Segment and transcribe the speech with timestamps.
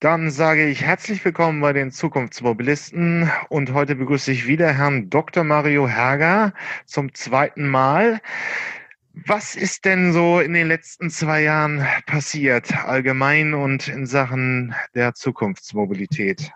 [0.00, 5.44] Dann sage ich herzlich willkommen bei den Zukunftsmobilisten und heute begrüße ich wieder Herrn Dr.
[5.44, 6.54] Mario Herger
[6.86, 8.20] zum zweiten Mal.
[9.12, 15.12] Was ist denn so in den letzten zwei Jahren passiert, allgemein und in Sachen der
[15.12, 16.50] Zukunftsmobilität?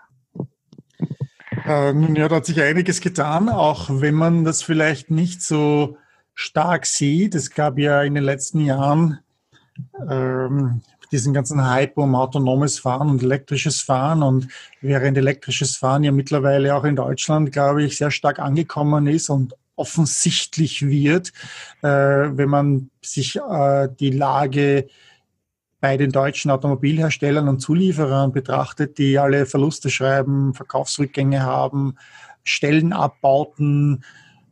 [1.67, 5.99] Äh, nun ja, da hat sich einiges getan, auch wenn man das vielleicht nicht so
[6.33, 7.35] stark sieht.
[7.35, 9.19] Es gab ja in den letzten Jahren
[10.09, 10.81] ähm,
[11.11, 14.23] diesen ganzen Hype um autonomes Fahren und elektrisches Fahren.
[14.23, 14.47] Und
[14.81, 19.55] während elektrisches Fahren ja mittlerweile auch in Deutschland, glaube ich, sehr stark angekommen ist und
[19.75, 21.33] offensichtlich wird,
[21.81, 24.87] äh, wenn man sich äh, die Lage
[25.81, 31.97] bei den deutschen Automobilherstellern und Zulieferern betrachtet, die alle Verluste schreiben, Verkaufsrückgänge haben,
[32.43, 34.03] Stellenabbauten,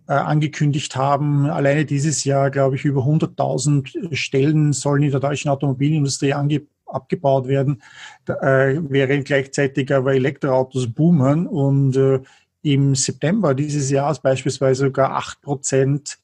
[0.07, 1.45] äh, angekündigt haben.
[1.49, 7.47] Alleine dieses Jahr, glaube ich, über 100.000 Stellen sollen in der deutschen Automobilindustrie ange abgebaut
[7.47, 7.81] werden,
[8.27, 12.19] äh, während gleichzeitig aber Elektroautos boomen und äh,
[12.61, 16.19] im September dieses Jahres beispielsweise sogar acht Prozent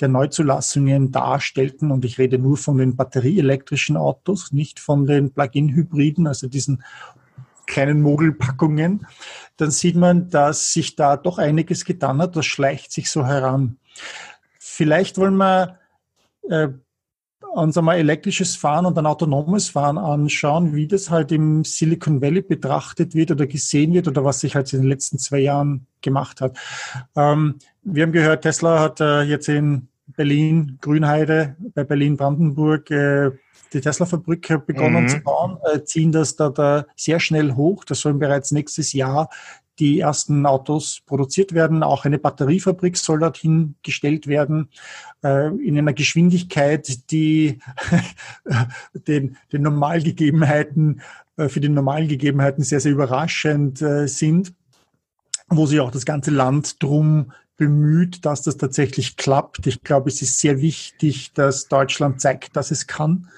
[0.00, 1.90] der Neuzulassungen darstellten.
[1.90, 6.82] Und ich rede nur von den batterieelektrischen Autos, nicht von den Plug-in-Hybriden, also diesen
[7.66, 9.06] kleinen Mogelpackungen,
[9.56, 12.36] dann sieht man, dass sich da doch einiges getan hat.
[12.36, 13.78] Das schleicht sich so heran.
[14.58, 15.78] Vielleicht wollen wir
[16.48, 16.68] äh,
[17.56, 22.42] uns einmal elektrisches Fahren und ein autonomes Fahren anschauen, wie das halt im Silicon Valley
[22.42, 26.40] betrachtet wird oder gesehen wird oder was sich halt in den letzten zwei Jahren gemacht
[26.40, 26.58] hat.
[27.16, 33.30] Ähm, wir haben gehört, Tesla hat äh, jetzt in Berlin, Grünheide, bei Berlin-Brandenburg äh,
[33.72, 35.08] die Tesla-Fabrik begonnen mhm.
[35.08, 37.84] zu bauen, äh, ziehen das da, da sehr schnell hoch.
[37.84, 39.28] Das sollen bereits nächstes Jahr
[39.78, 41.82] die ersten Autos produziert werden.
[41.82, 44.68] Auch eine Batteriefabrik soll dorthin gestellt werden,
[45.22, 47.58] äh, in einer Geschwindigkeit, die
[48.94, 51.02] den, den Normalgegebenheiten,
[51.36, 54.54] äh, für die normalen Gegebenheiten sehr, sehr überraschend äh, sind,
[55.48, 59.66] wo sich auch das ganze Land drum bemüht, dass das tatsächlich klappt.
[59.66, 63.28] Ich glaube, es ist sehr wichtig, dass Deutschland zeigt, dass es kann.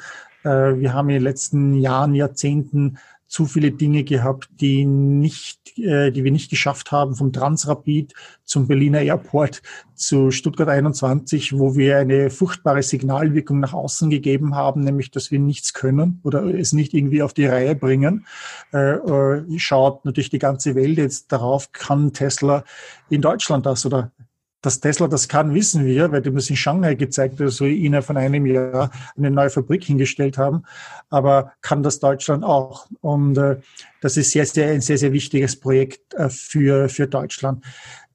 [0.45, 6.11] Äh, wir haben in den letzten Jahren, Jahrzehnten zu viele Dinge gehabt, die nicht, äh,
[6.11, 9.63] die wir nicht geschafft haben, vom Transrapid zum Berliner Airport
[9.95, 15.39] zu Stuttgart 21, wo wir eine furchtbare Signalwirkung nach außen gegeben haben, nämlich, dass wir
[15.39, 18.27] nichts können oder es nicht irgendwie auf die Reihe bringen.
[18.73, 22.65] Äh, äh, schaut natürlich die ganze Welt jetzt darauf, kann Tesla
[23.11, 24.13] in Deutschland das oder
[24.61, 28.17] dass Tesla das kann, wissen wir, weil die das in Shanghai gezeigt, also ihnen von
[28.17, 30.65] einem Jahr eine neue Fabrik hingestellt haben.
[31.11, 32.87] Aber kann das Deutschland auch?
[33.01, 33.61] Und äh,
[34.01, 37.65] das ist sehr, sehr, ein sehr, sehr wichtiges Projekt äh, für, für Deutschland.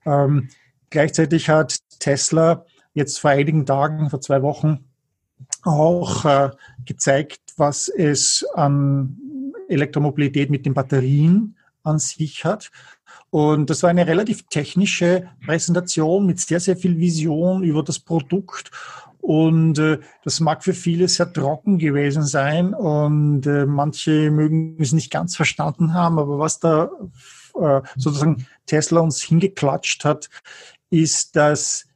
[0.05, 0.49] Ähm,
[0.89, 4.85] gleichzeitig hat Tesla jetzt vor einigen Tagen, vor zwei Wochen,
[5.63, 6.49] auch äh,
[6.85, 9.17] gezeigt, was es an
[9.69, 12.71] Elektromobilität mit den Batterien an sich hat.
[13.33, 18.69] Und das war eine relativ technische Präsentation mit sehr, sehr viel Vision über das Produkt.
[19.21, 24.91] Und äh, das mag für viele sehr trocken gewesen sein und äh, manche mögen es
[24.91, 26.19] nicht ganz verstanden haben.
[26.19, 26.91] Aber was da
[27.59, 30.29] äh, sozusagen Tesla uns hingeklatscht hat,
[30.91, 31.87] ist, dass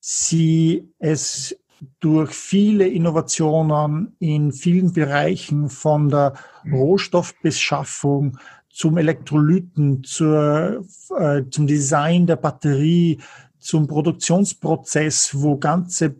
[0.00, 1.56] sie es
[2.00, 6.34] durch viele Innovationen in vielen Bereichen von der
[6.68, 8.38] Rohstoffbeschaffung
[8.80, 10.86] zum Elektrolyten, zur,
[11.18, 13.18] äh, zum Design der Batterie,
[13.58, 16.16] zum Produktionsprozess, wo ganze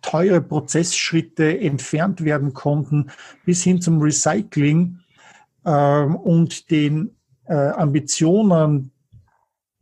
[0.00, 3.10] teure Prozessschritte entfernt werden konnten,
[3.44, 5.00] bis hin zum Recycling
[5.66, 7.10] ähm, und den
[7.44, 8.92] äh, Ambitionen,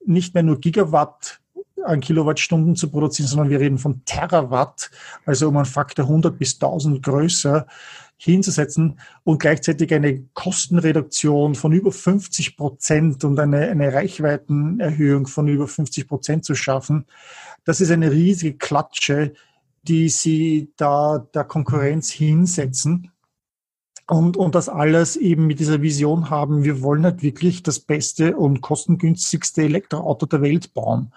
[0.05, 1.38] nicht mehr nur Gigawatt
[1.85, 4.91] an Kilowattstunden zu produzieren, sondern wir reden von Terawatt,
[5.25, 7.67] also um einen Faktor 100 bis 1000 größer
[8.19, 15.69] hinzusetzen und gleichzeitig eine Kostenreduktion von über 50 Prozent und eine, eine Reichweitenerhöhung von über
[15.69, 17.07] 50 Prozent zu schaffen.
[17.65, 19.35] Das ist eine riesige Klatsche,
[19.85, 23.13] die sie da der Konkurrenz hinsetzen.
[24.11, 28.37] Und, und das alles eben mit dieser Vision haben, wir wollen halt wirklich das beste
[28.37, 31.13] und kostengünstigste Elektroauto der Welt bauen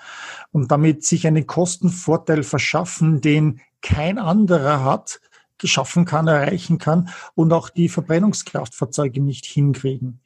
[0.52, 5.22] und damit sich einen Kostenvorteil verschaffen, den kein anderer hat,
[5.64, 10.20] schaffen kann, erreichen kann und auch die Verbrennungskraftfahrzeuge nicht hinkriegen.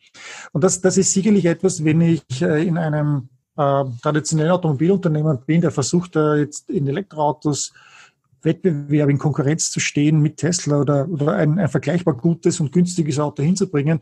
[0.52, 5.62] Und das, das ist sicherlich etwas, wenn ich äh, in einem äh, traditionellen Automobilunternehmen bin,
[5.62, 7.74] der versucht, äh, jetzt in Elektroautos
[8.46, 13.20] Wettbewerb in Konkurrenz zu stehen mit Tesla oder, oder ein, ein vergleichbar gutes und günstiges
[13.20, 14.00] Auto hinzubringen,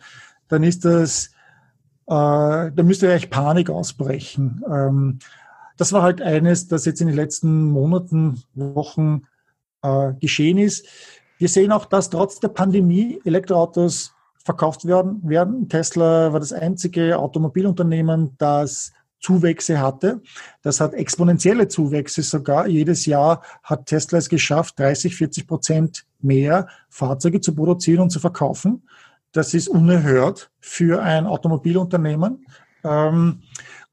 [0.47, 1.27] dann ist das,
[2.07, 4.63] äh, da müsste eigentlich Panik ausbrechen.
[4.69, 5.19] Ähm,
[5.77, 9.23] das war halt eines, das jetzt in den letzten Monaten, Wochen
[9.81, 10.85] äh, geschehen ist.
[11.37, 14.13] Wir sehen auch, dass trotz der Pandemie Elektroautos
[14.43, 15.69] verkauft werden, werden.
[15.69, 18.91] Tesla war das einzige Automobilunternehmen, das
[19.23, 20.21] Zuwächse hatte.
[20.61, 22.67] Das hat exponentielle Zuwächse sogar.
[22.67, 28.19] Jedes Jahr hat Tesla es geschafft, 30, 40 Prozent mehr Fahrzeuge zu produzieren und zu
[28.19, 28.83] verkaufen.
[29.31, 32.45] Das ist unerhört für ein Automobilunternehmen.
[32.83, 33.41] Ähm,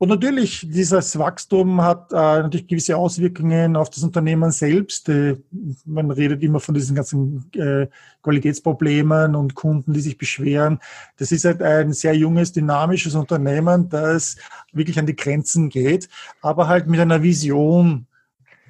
[0.02, 5.10] und natürlich, dieses Wachstum hat äh, natürlich gewisse Auswirkungen auf das Unternehmen selbst.
[5.10, 5.36] Äh,
[5.84, 7.86] man redet immer von diesen ganzen äh,
[8.22, 10.78] Qualitätsproblemen und Kunden, die sich beschweren.
[11.18, 14.36] Das ist halt ein sehr junges, dynamisches Unternehmen, das
[14.72, 16.08] wirklich an die Grenzen geht,
[16.40, 18.06] aber halt mit einer Vision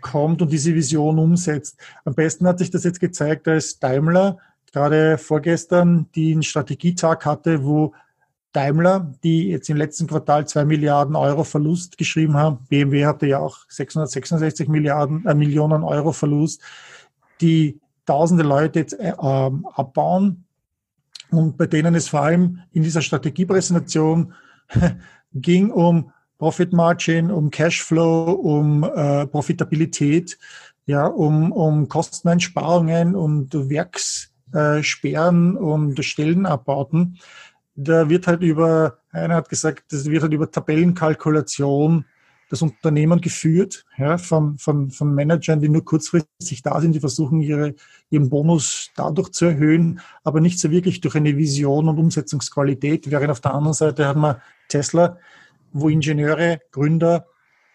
[0.01, 1.79] kommt und diese Vision umsetzt.
[2.05, 4.39] Am besten hat sich das jetzt gezeigt, als Daimler
[4.73, 7.95] gerade vorgestern den Strategietag hatte, wo
[8.53, 12.67] Daimler, die jetzt im letzten Quartal zwei Milliarden Euro Verlust geschrieben haben.
[12.69, 16.61] BMW hatte ja auch 666 Milliarden, äh, Millionen Euro Verlust,
[17.41, 20.45] die tausende Leute jetzt äh, ähm, abbauen
[21.31, 24.35] und bei denen es vor allem in dieser Strategiepräsentation
[25.33, 30.39] ging um Profit Margin, um Cashflow, um äh, Profitabilität,
[30.87, 37.19] ja, um, um Kosteneinsparungen und Werkssperren und Stellenabbauten
[37.85, 42.05] da wird halt über, einer hat gesagt, das wird halt über Tabellenkalkulation
[42.51, 47.41] das Unternehmen geführt, ja, von, von, von Managern, die nur kurzfristig da sind, die versuchen,
[47.41, 47.77] ihre,
[48.11, 53.09] ihren Bonus dadurch zu erhöhen, aber nicht so wirklich durch eine Vision und Umsetzungsqualität.
[53.09, 54.37] Während auf der anderen Seite hat man
[54.69, 55.17] Tesla,
[55.73, 57.27] wo Ingenieure, Gründer,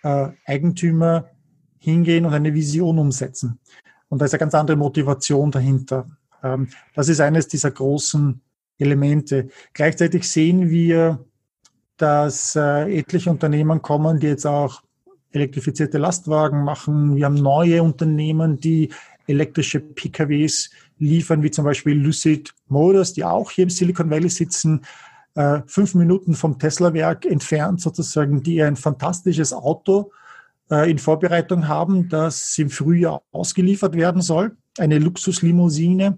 [0.03, 1.29] äh, Eigentümer
[1.79, 3.59] hingehen und eine Vision umsetzen.
[4.09, 6.09] Und da ist eine ganz andere Motivation dahinter.
[6.43, 8.41] Ähm, das ist eines dieser großen
[8.77, 9.49] Elemente.
[9.73, 11.25] Gleichzeitig sehen wir,
[11.97, 14.81] dass äh, etliche Unternehmen kommen, die jetzt auch
[15.31, 17.15] elektrifizierte Lastwagen machen.
[17.15, 18.89] Wir haben neue Unternehmen, die
[19.27, 24.81] elektrische PKWs liefern, wie zum Beispiel Lucid Motors, die auch hier im Silicon Valley sitzen,
[25.35, 30.11] äh, fünf Minuten vom Tesla-Werk entfernt sozusagen, die ein fantastisches Auto
[30.71, 34.55] äh, in Vorbereitung haben, das im Frühjahr ausgeliefert werden soll.
[34.77, 36.17] Eine Luxuslimousine,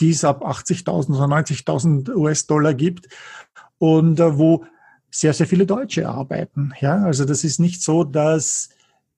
[0.00, 3.08] die es ab 80.000 oder 90.000 US-Dollar gibt
[3.78, 4.64] und äh, wo
[5.10, 6.72] sehr, sehr viele Deutsche arbeiten.
[6.80, 8.70] Ja, also das ist nicht so, dass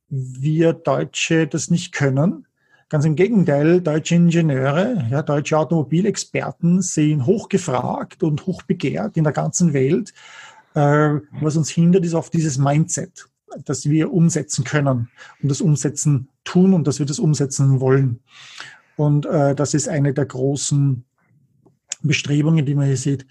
[0.09, 2.47] wir Deutsche das nicht können.
[2.89, 9.73] Ganz im Gegenteil, deutsche Ingenieure, ja, deutsche Automobilexperten sind hochgefragt und hochbegehrt in der ganzen
[9.73, 10.13] Welt.
[10.75, 13.29] Äh, was uns hindert, ist auf dieses Mindset,
[13.65, 15.09] dass wir umsetzen können
[15.43, 18.21] und das Umsetzen tun und dass wir das umsetzen wollen.
[18.97, 21.05] Und äh, das ist eine der großen
[22.03, 23.27] Bestrebungen, die man hier sieht.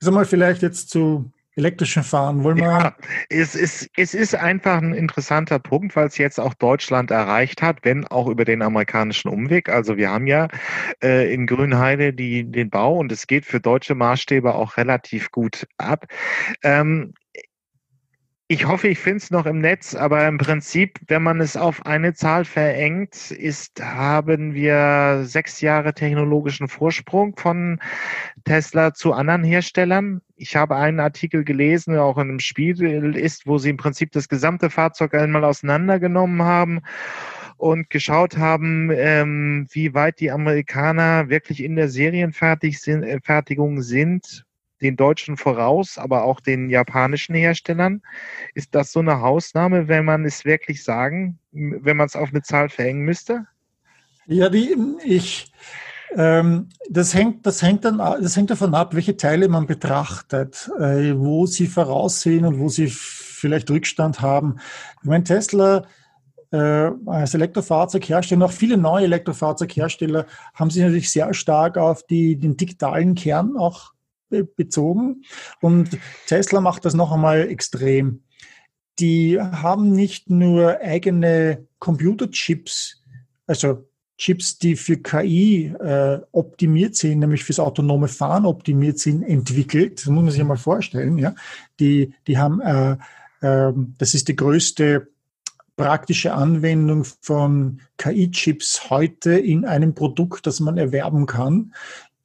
[0.00, 2.42] Sag mal, vielleicht jetzt zu elektrischen Fahren.
[2.42, 2.96] Wollen wir ja,
[3.28, 7.78] es ist, es ist einfach ein interessanter Punkt, weil es jetzt auch Deutschland erreicht hat,
[7.82, 9.68] wenn auch über den amerikanischen Umweg.
[9.68, 10.48] Also wir haben ja
[11.02, 15.66] äh, in Grünheide die, den Bau und es geht für deutsche Maßstäbe auch relativ gut
[15.76, 16.06] ab.
[16.62, 17.14] Ähm,
[18.52, 21.86] ich hoffe, ich finde es noch im Netz, aber im Prinzip, wenn man es auf
[21.86, 27.78] eine Zahl verengt, ist, haben wir sechs Jahre technologischen Vorsprung von
[28.42, 30.20] Tesla zu anderen Herstellern.
[30.34, 34.10] Ich habe einen Artikel gelesen, der auch in einem Spiel ist, wo sie im Prinzip
[34.10, 36.80] das gesamte Fahrzeug einmal auseinandergenommen haben
[37.56, 44.44] und geschaut haben, ähm, wie weit die Amerikaner wirklich in der Serienfertigung äh, sind
[44.82, 48.02] den deutschen voraus, aber auch den japanischen Herstellern.
[48.54, 52.42] Ist das so eine Hausnahme, wenn man es wirklich sagen, wenn man es auf eine
[52.42, 53.46] Zahl verhängen müsste?
[54.26, 55.52] Ja, die, ich,
[56.16, 61.16] ähm, das hängt, das hängt dann, das hängt davon ab, welche Teile man betrachtet, äh,
[61.16, 64.56] wo sie voraussehen und wo sie vielleicht Rückstand haben.
[65.02, 65.84] Ich meine, Tesla
[66.52, 72.56] äh, als Elektrofahrzeughersteller, auch viele neue Elektrofahrzeughersteller haben sich natürlich sehr stark auf die, den
[72.56, 73.92] digitalen Kern auch
[74.56, 75.22] bezogen.
[75.60, 78.22] Und Tesla macht das noch einmal extrem.
[78.98, 83.02] Die haben nicht nur eigene Computerchips,
[83.46, 83.84] also
[84.20, 90.00] Chips, die für KI äh, optimiert sind, nämlich fürs autonome Fahren optimiert sind, entwickelt.
[90.00, 91.16] Das muss man sich mal vorstellen.
[91.16, 91.34] Ja,
[91.80, 92.98] die, die haben, äh,
[93.40, 95.08] äh, das ist die größte
[95.74, 101.72] praktische Anwendung von KI-Chips heute in einem Produkt, das man erwerben kann.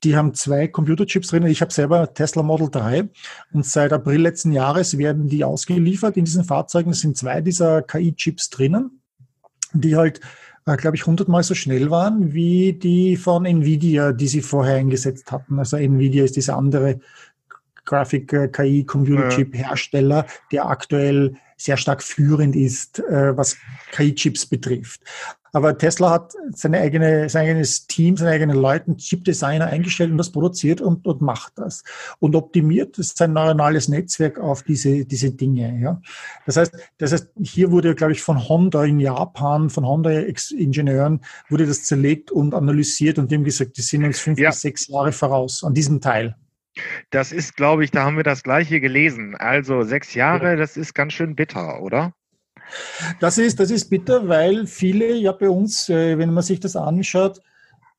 [0.04, 1.46] Die haben zwei Computerchips drin.
[1.46, 3.10] Ich habe selber Tesla Model 3
[3.54, 6.18] und seit April letzten Jahres werden die ausgeliefert.
[6.18, 9.02] In diesen Fahrzeugen sind zwei dieser KI-Chips drinnen,
[9.74, 10.20] die halt,
[10.66, 15.32] äh, glaube ich, hundertmal so schnell waren wie die von Nvidia, die sie vorher eingesetzt
[15.32, 15.58] hatten.
[15.58, 17.00] Also Nvidia ist diese andere
[17.86, 23.58] Graphic äh, KI Computer Chip Hersteller, der aktuell sehr stark führend ist, äh, was
[23.92, 25.02] KI-Chips betrifft.
[25.56, 30.30] Aber Tesla hat seine eigene, sein eigenes Team, seine eigenen Leute, Chip-Designer eingestellt und das
[30.30, 31.86] produziert und, und macht das.
[32.20, 35.80] Und optimiert sein neuronales Netzwerk auf diese, diese Dinge.
[35.80, 36.02] Ja.
[36.46, 41.66] Das heißt, das heißt, hier wurde, glaube ich, von Honda in Japan, von Honda-Ingenieuren, wurde
[41.66, 44.50] das zerlegt und analysiert und dem gesagt, die sind uns fünf ja.
[44.50, 46.36] bis sechs Jahre voraus an diesem Teil.
[47.10, 49.36] Das ist, glaube ich, da haben wir das gleiche gelesen.
[49.36, 52.14] Also sechs Jahre, das ist ganz schön bitter, oder?
[53.20, 56.76] Das ist, das ist bitter, weil viele ja bei uns, äh, wenn man sich das
[56.76, 57.40] anschaut,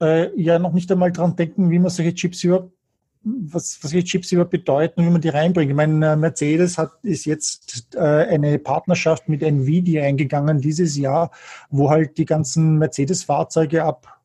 [0.00, 2.72] äh, ja noch nicht einmal dran denken, wie man solche Chips überhaupt
[3.28, 5.70] was, was solche Chips überhaupt bedeuten und wie man die reinbringt.
[5.70, 11.32] Ich meine, äh, Mercedes hat, ist jetzt eine Partnerschaft mit Nvidia eingegangen dieses Jahr,
[11.70, 14.15] wo halt die ganzen Mercedes-Fahrzeuge ab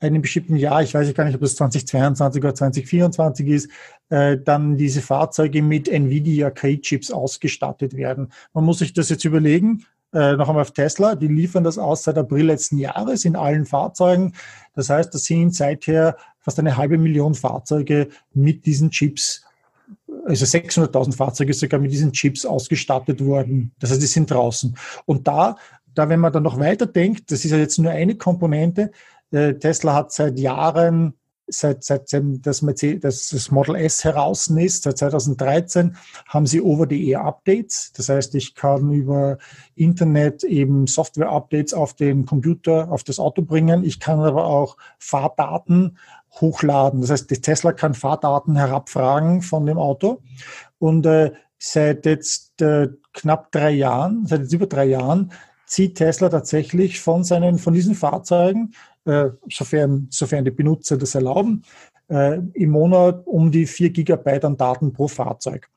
[0.00, 3.70] einem bestimmten Jahr, ich weiß gar nicht, ob das 2022 oder 2024 ist,
[4.10, 8.32] äh, dann diese Fahrzeuge mit Nvidia KI-Chips ausgestattet werden.
[8.52, 12.04] Man muss sich das jetzt überlegen, äh, noch einmal auf Tesla, die liefern das aus
[12.04, 14.34] seit April letzten Jahres in allen Fahrzeugen.
[14.74, 19.42] Das heißt, das sind seither fast eine halbe Million Fahrzeuge mit diesen Chips
[20.26, 23.72] also 600.000 Fahrzeuge sogar mit diesen Chips ausgestattet worden.
[23.78, 24.76] Das heißt, die sind draußen.
[25.04, 25.56] Und da,
[25.94, 28.90] da, wenn man dann noch weiter denkt, das ist ja jetzt nur eine Komponente,
[29.30, 31.14] Tesla hat seit Jahren,
[31.46, 37.92] seit, seitdem das, Mercedes, das Model S heraus ist, seit 2013, haben sie Over-the-Air-Updates.
[37.96, 39.38] Das heißt, ich kann über
[39.74, 43.84] Internet eben Software-Updates auf den Computer, auf das Auto bringen.
[43.84, 45.98] Ich kann aber auch Fahrdaten
[46.40, 47.00] hochladen.
[47.00, 50.22] Das heißt, Tesla kann Fahrdaten herabfragen von dem Auto.
[50.78, 55.32] Und äh, seit jetzt äh, knapp drei Jahren, seit jetzt über drei Jahren,
[55.66, 58.95] zieht Tesla tatsächlich von seinen, von diesen Fahrzeugen äh,
[59.48, 61.62] sofern, sofern die Benutzer das erlauben,
[62.08, 65.68] äh, im Monat um die 4 Gigabyte an Daten pro Fahrzeug.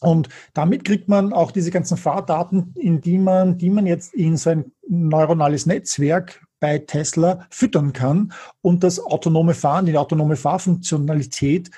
[0.00, 4.36] Und damit kriegt man auch diese ganzen Fahrdaten, in die man, die man jetzt in
[4.36, 11.70] sein neuronales Netzwerk bei Tesla füttern kann und das autonome Fahren, die autonome Fahrfunktionalität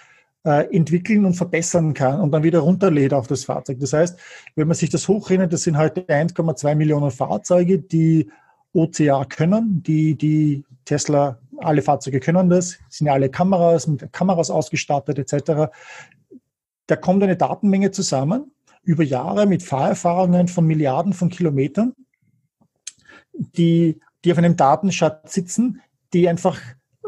[0.45, 3.79] äh, entwickeln und verbessern kann und dann wieder runterlädt auf das Fahrzeug.
[3.81, 4.19] Das heißt,
[4.57, 8.31] wenn man sich das hochrechnet, das sind heute 1,2 Millionen Fahrzeuge, die
[8.73, 9.83] OCA können.
[9.83, 15.71] Die, die Tesla, alle Fahrzeuge können das, sind ja alle Kameras, mit Kameras ausgestattet etc.
[16.87, 21.93] Da kommt eine Datenmenge zusammen über Jahre mit Fahrerfahrungen von Milliarden von Kilometern,
[23.33, 25.83] die, die auf einem Datenschatz sitzen,
[26.15, 26.59] die einfach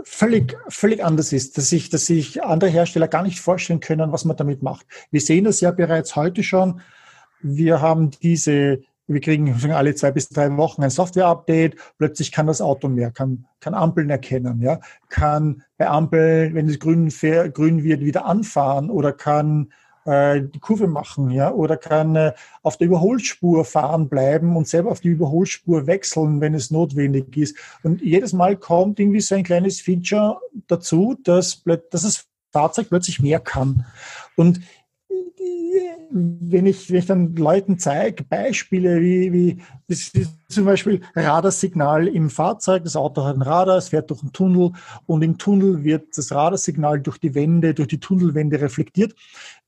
[0.04, 4.24] völlig, völlig anders ist, dass sich, dass sich andere Hersteller gar nicht vorstellen können, was
[4.24, 4.86] man damit macht.
[5.10, 6.80] Wir sehen das ja bereits heute schon.
[7.40, 8.80] Wir haben diese
[9.12, 11.76] wir kriegen alle zwei bis drei Wochen ein Software-Update.
[11.98, 16.78] Plötzlich kann das Auto mehr, kann, kann Ampeln erkennen, ja, kann bei Ampel, wenn es
[16.78, 19.72] grün, grün wird, wieder anfahren oder kann
[20.04, 24.90] äh, die Kurve machen, ja, oder kann äh, auf der Überholspur fahren bleiben und selber
[24.90, 27.56] auf die Überholspur wechseln, wenn es notwendig ist.
[27.82, 33.20] Und jedes Mal kommt irgendwie so ein kleines Feature dazu, dass, dass das Fahrzeug plötzlich
[33.20, 33.86] mehr kann.
[34.36, 34.60] Und
[36.10, 42.08] wenn ich, wenn ich dann Leuten zeige, Beispiele wie, wie das ist zum Beispiel Radarsignal
[42.08, 44.72] im Fahrzeug, das Auto hat ein Radar, es fährt durch einen Tunnel
[45.06, 49.14] und im Tunnel wird das Radarsignal durch die Wände, durch die Tunnelwände reflektiert.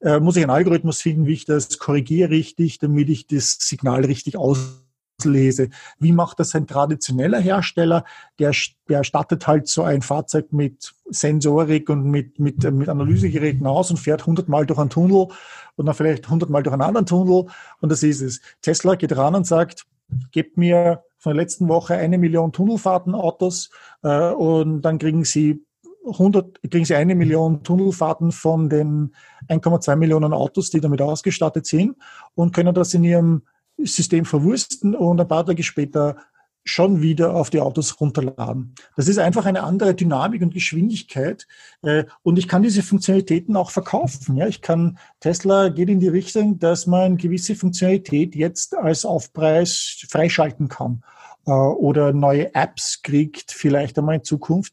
[0.00, 4.05] Äh, muss ich einen Algorithmus finden, wie ich das korrigiere richtig, damit ich das Signal
[4.05, 4.82] richtig aus
[5.25, 5.69] lese.
[5.99, 8.05] Wie macht das ein traditioneller Hersteller?
[8.38, 8.52] Der,
[8.88, 13.99] der stattet halt so ein Fahrzeug mit Sensorik und mit, mit, mit Analysegeräten aus und
[13.99, 15.29] fährt 100 Mal durch einen Tunnel
[15.76, 17.47] und dann vielleicht 100 Mal durch einen anderen Tunnel
[17.81, 18.41] und das ist es.
[18.61, 19.87] Tesla geht ran und sagt,
[20.31, 23.71] gebt mir von der letzten Woche eine Million Tunnelfahrten Autos
[24.02, 25.64] äh, und dann kriegen sie
[26.05, 29.14] 100, kriegen sie eine Million Tunnelfahrten von den
[29.49, 31.97] 1,2 Millionen Autos, die damit ausgestattet sind
[32.35, 33.43] und können das in ihrem
[33.79, 36.17] System verwursten und ein paar Tage später
[36.64, 38.75] schon wieder auf die Autos runterladen.
[38.97, 41.47] Das ist einfach eine andere Dynamik und Geschwindigkeit.
[41.83, 44.37] Äh, und ich kann diese Funktionalitäten auch verkaufen.
[44.37, 50.05] Ja, ich kann, Tesla geht in die Richtung, dass man gewisse Funktionalität jetzt als Aufpreis
[50.09, 51.02] freischalten kann.
[51.47, 54.73] Äh, oder neue Apps kriegt, vielleicht einmal in Zukunft,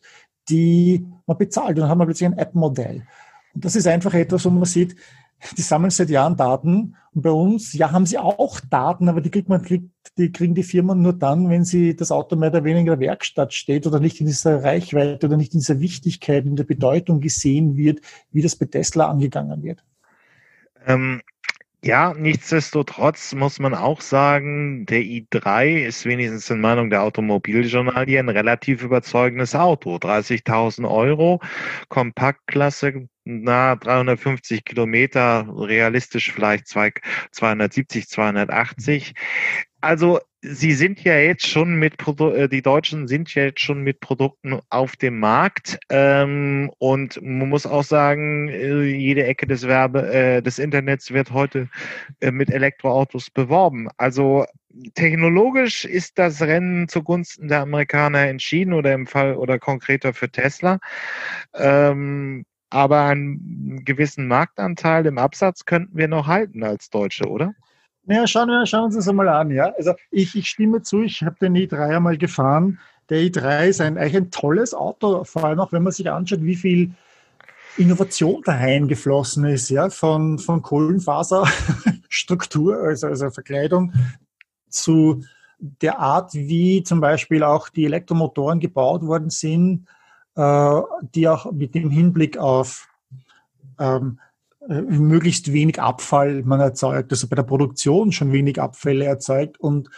[0.50, 1.70] die man bezahlt.
[1.70, 3.08] Und dann haben wir plötzlich ein App-Modell.
[3.56, 4.96] Und das ist einfach etwas, wo man sieht,
[5.58, 6.96] die sammeln seit Jahren Daten.
[7.14, 10.56] Und bei uns, ja, haben sie auch Daten, aber die kriegt man, kriegt, die kriegen
[10.56, 13.88] die Firmen nur dann, wenn sie das Auto mehr oder weniger in der Werkstatt steht
[13.88, 18.02] oder nicht in dieser Reichweite oder nicht in dieser Wichtigkeit, in der Bedeutung gesehen wird,
[18.32, 19.84] wie das bei Tesla angegangen wird.
[20.86, 21.22] Ähm,
[21.82, 28.28] ja, nichtsdestotrotz muss man auch sagen, der i3 ist wenigstens in Meinung der Automobiljournalie ein
[28.28, 29.96] relativ überzeugendes Auto.
[29.96, 31.40] 30.000 Euro,
[31.88, 39.14] Kompaktklasse, na 350 Kilometer, realistisch vielleicht 270, 280.
[39.82, 43.82] Also Sie sind ja jetzt schon mit Produ äh, die Deutschen sind ja jetzt schon
[43.84, 49.68] mit Produkten auf dem Markt ähm, und man muss auch sagen, äh, jede Ecke des
[49.68, 51.68] Werbe äh, des Internets wird heute
[52.22, 53.90] äh, mit Elektroautos beworben.
[53.98, 54.46] Also
[54.96, 60.80] technologisch ist das Rennen zugunsten der Amerikaner entschieden oder im Fall oder konkreter für Tesla.
[61.54, 67.54] Ähm, aber einen gewissen Marktanteil im Absatz könnten wir noch halten als Deutsche, oder?
[68.06, 69.52] Naja, schauen wir, schauen uns das einmal an.
[69.52, 69.72] Ja?
[69.78, 72.80] Also ich, ich stimme zu, ich habe den i3 einmal gefahren.
[73.10, 76.44] Der i3 ist ein, eigentlich ein tolles Auto, vor allem auch wenn man sich anschaut,
[76.44, 76.92] wie viel
[77.78, 83.94] Innovation da eingeflossen ist, ja, von, von Kohlenfaserstruktur, also, also Verkleidung,
[84.70, 85.24] zu
[85.60, 89.86] der Art, wie zum Beispiel auch die Elektromotoren gebaut worden sind,
[91.14, 92.88] die auch mit dem Hinblick auf
[93.80, 94.20] ähm,
[94.68, 99.90] äh, möglichst wenig Abfall man erzeugt, also bei der Produktion schon wenig Abfälle erzeugt und,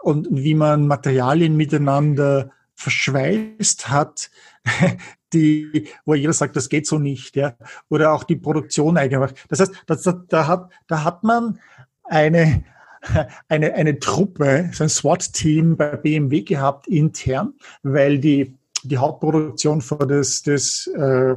[0.00, 4.30] und wie man Materialien miteinander verschweißt hat,
[5.32, 7.56] die, wo jeder sagt, das geht so nicht, ja,
[7.88, 9.32] oder auch die Produktion einfach.
[9.48, 11.60] Das heißt, das, da, hat, da hat man
[12.04, 12.64] eine,
[13.48, 18.56] eine, eine Truppe, so ein SWAT-Team bei BMW gehabt intern, weil die
[18.88, 21.34] die Hauptproduktion für das, das, äh,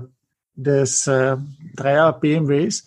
[0.55, 1.37] des äh,
[1.75, 2.85] Dreier BMWs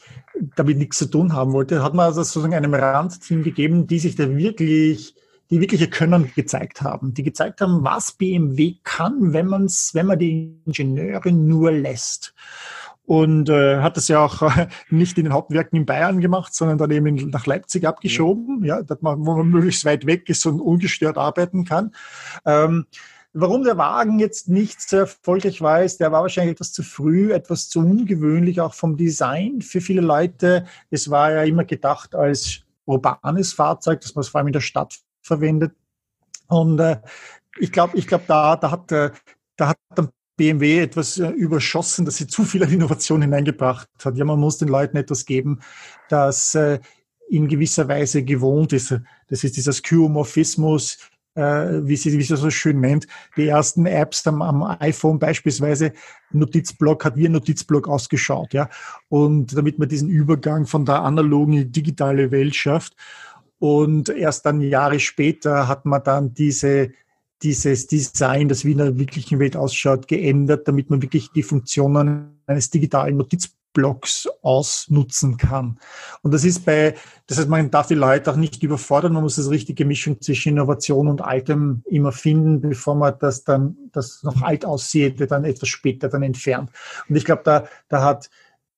[0.57, 4.17] damit nichts zu tun haben wollte, hat man also sozusagen einem Randteam gegeben, die sich
[4.17, 5.15] da wirklich
[5.51, 10.19] die wirkliche Können gezeigt haben, die gezeigt haben, was BMW kann, wenn man's, wenn man
[10.19, 12.35] die Ingenieure nur lässt.
[13.05, 16.79] Und äh, hat das ja auch äh, nicht in den Hauptwerken in Bayern gemacht, sondern
[16.79, 20.61] dann eben nach Leipzig abgeschoben, ja, dass man, wo man möglichst weit weg ist und
[20.61, 21.93] ungestört arbeiten kann.
[22.47, 22.87] Ähm,
[23.35, 27.33] Warum der Wagen jetzt nicht sehr erfolgreich war, ist, der war wahrscheinlich etwas zu früh,
[27.33, 30.67] etwas zu ungewöhnlich, auch vom Design für viele Leute.
[30.91, 34.61] Es war ja immer gedacht als urbanes Fahrzeug, dass man es vor allem in der
[34.61, 35.73] Stadt verwendet.
[36.49, 37.01] Und äh,
[37.59, 39.11] ich glaube, ich glaube, da, da hat, äh,
[39.57, 44.17] da hat dann BMW etwas äh, überschossen, dass sie zu viel Innovation hineingebracht hat.
[44.17, 45.61] Ja, man muss den Leuten etwas geben,
[46.09, 46.81] das äh,
[47.29, 48.95] in gewisser Weise gewohnt ist.
[49.29, 54.27] Das ist dieser Skeuomorphismus, äh, wie sie, wie sie so schön nennt, die ersten Apps
[54.27, 55.93] am, am iPhone beispielsweise,
[56.31, 58.69] Notizblock hat wie ein Notizblock ausgeschaut, ja.
[59.09, 62.97] Und damit man diesen Übergang von der analogen in die digitale Welt schafft.
[63.59, 66.91] Und erst dann Jahre später hat man dann diese,
[67.43, 72.41] dieses Design, das wie in der wirklichen Welt ausschaut, geändert, damit man wirklich die Funktionen
[72.47, 75.79] eines digitalen Notizblocks Blocks ausnutzen kann.
[76.23, 76.95] Und das ist bei,
[77.27, 80.51] das heißt, man darf die Leute auch nicht überfordern, man muss das richtige Mischung zwischen
[80.51, 85.69] Innovation und Altem immer finden, bevor man das dann, das noch alt aussieht, dann etwas
[85.69, 86.71] später dann entfernt.
[87.09, 88.31] Und ich glaube, da, da hat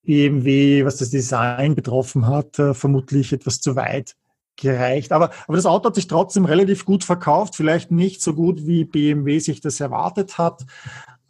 [0.04, 4.16] BMW, was das Design betroffen hat, äh, vermutlich etwas zu weit
[4.56, 5.12] gereicht.
[5.12, 8.84] Aber, aber das Auto hat sich trotzdem relativ gut verkauft, vielleicht nicht so gut, wie
[8.84, 10.62] BMW sich das erwartet hat.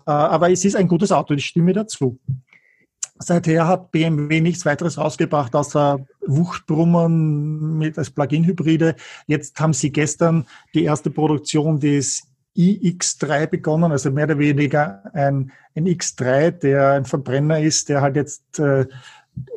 [0.06, 2.18] Äh, aber es ist ein gutes Auto, ich stimme dazu.
[3.18, 8.96] Seither hat BMW nichts weiteres rausgebracht, außer Wuchtbrummern mit als Plug-in-Hybride.
[9.26, 12.24] Jetzt haben sie gestern die erste Produktion des
[12.56, 18.16] iX3 begonnen, also mehr oder weniger ein, ein X3, der ein Verbrenner ist, der halt
[18.16, 18.86] jetzt äh,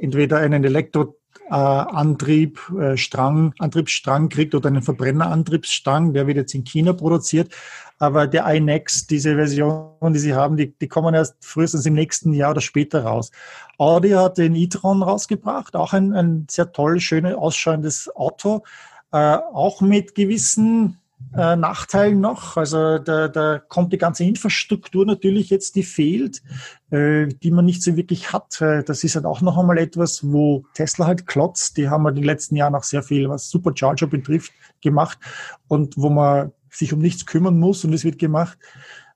[0.01, 1.17] entweder einen Elektroantrieb,
[1.49, 7.51] äh, Strang, Antriebsstrang kriegt oder einen Verbrennerantriebsstrang, der wird jetzt in China produziert.
[7.99, 12.33] Aber der iNext, diese Version, die sie haben, die, die kommen erst frühestens im nächsten
[12.33, 13.31] Jahr oder später raus.
[13.77, 18.63] Audi hat den e-tron rausgebracht, auch ein, ein sehr toll, schönes, ausschauendes Auto,
[19.11, 20.99] äh, auch mit gewissen
[21.35, 22.57] äh, Nachteilen noch.
[22.57, 26.41] Also da, da kommt die ganze Infrastruktur natürlich jetzt, die fehlt,
[26.89, 28.61] äh, die man nicht so wirklich hat.
[28.61, 31.77] Äh, das ist halt auch noch einmal etwas, wo Tesla halt klotzt.
[31.77, 34.51] Die haben halt in den letzten Jahren auch sehr viel, was Supercharger betrifft,
[34.81, 35.19] gemacht
[35.67, 38.57] und wo man sich um nichts kümmern muss und es wird gemacht.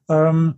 [0.09, 0.55] Ähm,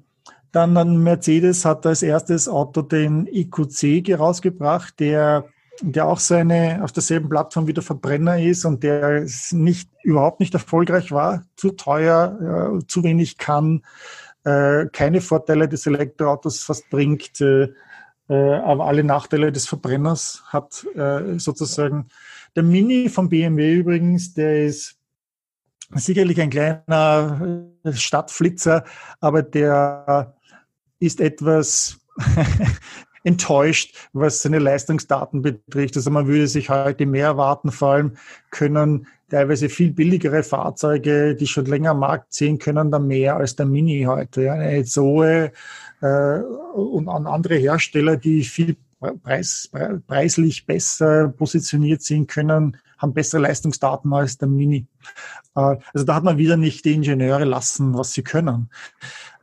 [0.52, 5.46] dann, dann Mercedes hat als erstes Auto den EQC rausgebracht, der,
[5.82, 10.54] der auch seine auf derselben Plattform wie der Verbrenner ist und der nicht überhaupt nicht
[10.54, 13.84] erfolgreich war, zu teuer, äh, zu wenig kann,
[14.44, 17.70] äh, keine Vorteile des Elektroautos fast bringt, äh,
[18.30, 22.08] äh aber alle Nachteile des Verbrenners hat äh, sozusagen.
[22.56, 24.98] Der Mini von BMW übrigens, der ist
[25.96, 28.84] sicherlich ein kleiner äh, Stadtflitzer,
[29.20, 30.36] aber der
[31.00, 32.00] ist etwas
[33.24, 35.96] enttäuscht, was seine Leistungsdaten betrifft.
[35.96, 38.12] Also man würde sich heute mehr erwarten, vor allem
[38.52, 43.56] können teilweise viel billigere Fahrzeuge, die schon länger am Markt sehen, können da mehr als
[43.56, 44.44] der Mini heute.
[44.44, 45.52] Ja, eine Zoe
[46.02, 46.38] äh,
[46.76, 48.78] und an andere Hersteller, die viel
[49.24, 49.70] preis,
[50.08, 54.86] preislich besser positioniert sind, können, haben bessere Leistungsdaten als der Mini.
[55.56, 58.70] Äh, also da hat man wieder nicht die Ingenieure lassen, was sie können.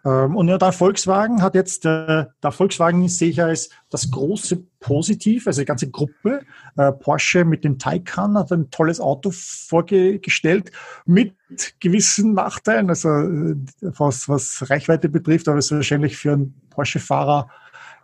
[0.04, 4.62] Ähm, und ja, der Volkswagen hat jetzt, äh, der Volkswagen sehe ich als das große
[4.80, 6.40] Positiv, also die ganze Gruppe.
[6.76, 10.70] Äh, Porsche mit dem Taycan hat ein tolles Auto vorgestellt
[11.04, 11.34] mit
[11.80, 17.50] gewissen Nachteilen, also äh, was, was Reichweite betrifft, aber es ist wahrscheinlich für einen Porsche-Fahrer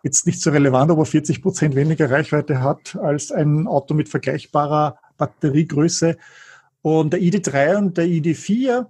[0.02, 4.98] jetzt nicht so relevant, aber 40 Prozent weniger Reichweite hat als ein Auto mit vergleichbarer
[5.16, 6.16] Batteriegröße.
[6.82, 8.86] Und der ID3 und der ID4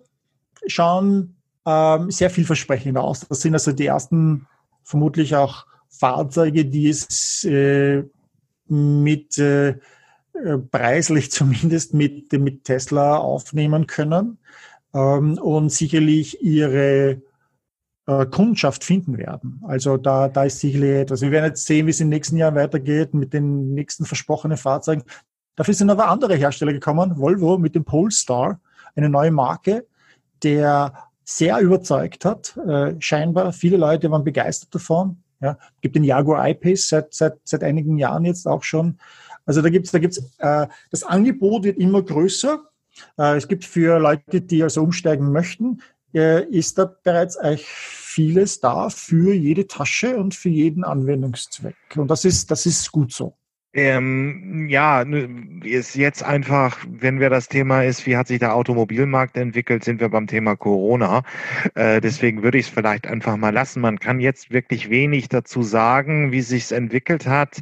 [0.66, 1.35] schauen
[1.66, 3.26] ähm, sehr vielversprechend aus.
[3.28, 4.46] Das sind also die ersten
[4.84, 8.04] vermutlich auch Fahrzeuge, die es äh,
[8.68, 14.38] mit äh, äh preislich zumindest mit, mit Tesla aufnehmen können
[14.94, 17.22] ähm, und sicherlich ihre
[18.06, 19.60] äh, Kundschaft finden werden.
[19.66, 21.22] Also da, da ist sicherlich etwas.
[21.22, 24.56] Wir werden jetzt sehen, wie es in den nächsten Jahren weitergeht mit den nächsten versprochenen
[24.56, 25.02] Fahrzeugen.
[25.56, 27.18] Dafür sind aber andere Hersteller gekommen.
[27.18, 28.60] Volvo mit dem Polestar,
[28.94, 29.86] eine neue Marke,
[30.42, 32.56] der sehr überzeugt hat.
[32.56, 35.18] Äh, scheinbar viele Leute waren begeistert davon.
[35.40, 38.98] Ja, gibt den Jaguar I-Pace seit, seit, seit einigen Jahren jetzt auch schon.
[39.44, 42.60] Also da gibt's da gibt's äh, das Angebot wird immer größer.
[43.18, 45.82] Äh, es gibt für Leute, die also umsteigen möchten,
[46.14, 51.76] äh, ist da bereits eigentlich vieles da für jede Tasche und für jeden Anwendungszweck.
[51.96, 53.36] Und das ist, das ist gut so.
[53.76, 55.04] Ähm, ja,
[55.62, 60.00] ist jetzt einfach, wenn wir das Thema ist, wie hat sich der Automobilmarkt entwickelt, sind
[60.00, 61.22] wir beim Thema Corona.
[61.74, 63.82] Äh, deswegen würde ich es vielleicht einfach mal lassen.
[63.82, 67.60] Man kann jetzt wirklich wenig dazu sagen, wie sich es entwickelt hat.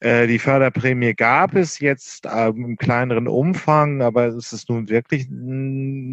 [0.00, 5.28] Äh, die Förderprämie gab es jetzt äh, im kleineren Umfang, aber es ist nun wirklich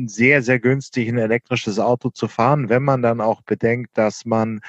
[0.06, 4.62] sehr, sehr günstig, ein elektrisches Auto zu fahren, wenn man dann auch bedenkt, dass man,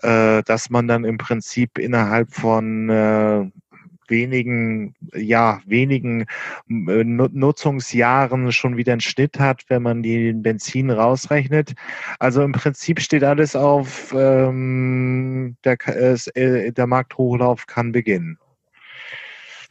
[0.00, 3.44] äh, dass man dann im Prinzip innerhalb von äh,
[4.08, 6.22] wenigen, ja, wenigen
[6.68, 11.74] äh, Nutzungsjahren schon wieder einen Schnitt hat, wenn man den Benzin rausrechnet.
[12.18, 15.76] Also im Prinzip steht alles auf, ähm, der,
[16.36, 18.38] äh, der Markthochlauf kann beginnen.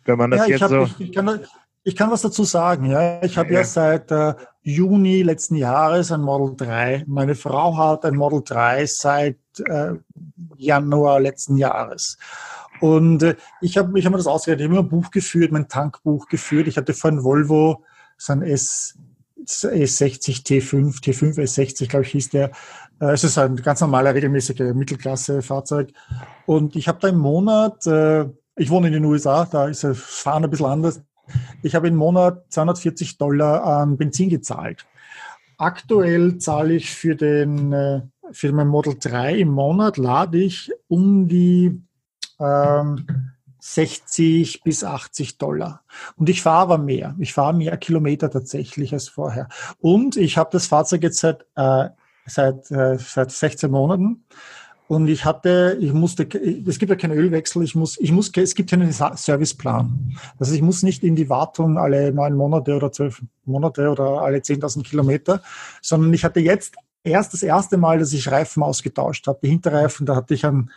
[0.06, 0.84] Wenn man das ja, jetzt hab, so.
[0.84, 1.40] Ich, ich, kann,
[1.84, 2.86] ich, kann, was dazu sagen.
[2.86, 3.60] Ja, ich habe ja.
[3.60, 7.06] ja seit äh, Juni letzten Jahres ein Model 3.
[7.08, 9.94] Meine Frau hat ein Model 3 seit äh,
[10.58, 12.18] Januar letzten Jahres.
[12.82, 15.52] Und äh, ich habe ich hab mir das ausgerechnet, ich habe immer ein Buch geführt,
[15.52, 16.68] mein Tankbuch geführt.
[16.68, 17.84] Ich hatte vorhin Volvo,
[18.18, 18.98] so ein S,
[19.46, 22.52] S60 T5, T5 S60, glaube ich, hieß der.
[23.00, 25.92] Äh, es ist ein ganz normaler, regelmäßiger Mittelklasse-Fahrzeug.
[26.46, 29.98] Und ich habe da im Monat, äh, ich wohne in den USA, da ist das
[29.98, 31.02] Fahren ein bisschen anders.
[31.62, 34.86] Ich habe im Monat 240 Dollar an Benzin gezahlt.
[35.58, 41.28] Aktuell zahle ich für den, äh, für mein Model 3 im Monat lade ich um
[41.28, 41.82] die
[42.40, 43.06] ähm,
[43.60, 45.84] 60 bis 80 Dollar.
[46.18, 47.16] Und ich fahre aber mehr.
[47.18, 49.48] Ich fahre mehr Kilometer tatsächlich als vorher.
[49.80, 51.90] Und ich habe das Fahrzeug jetzt seit, äh,
[52.26, 54.26] seit, äh, seit 16 Monaten.
[54.88, 58.54] Und ich hatte, ich musste, es gibt ja keinen Ölwechsel, ich muss, ich muss, es
[58.54, 60.14] gibt keinen Serviceplan.
[60.38, 64.40] Also ich muss nicht in die Wartung alle neun Monate oder zwölf Monate oder alle
[64.40, 65.42] 10.000 Kilometer,
[65.82, 69.40] sondern ich hatte jetzt erst das erste Mal, dass ich Reifen ausgetauscht habe.
[69.44, 70.72] Die Hinterreifen, da hatte ich einen,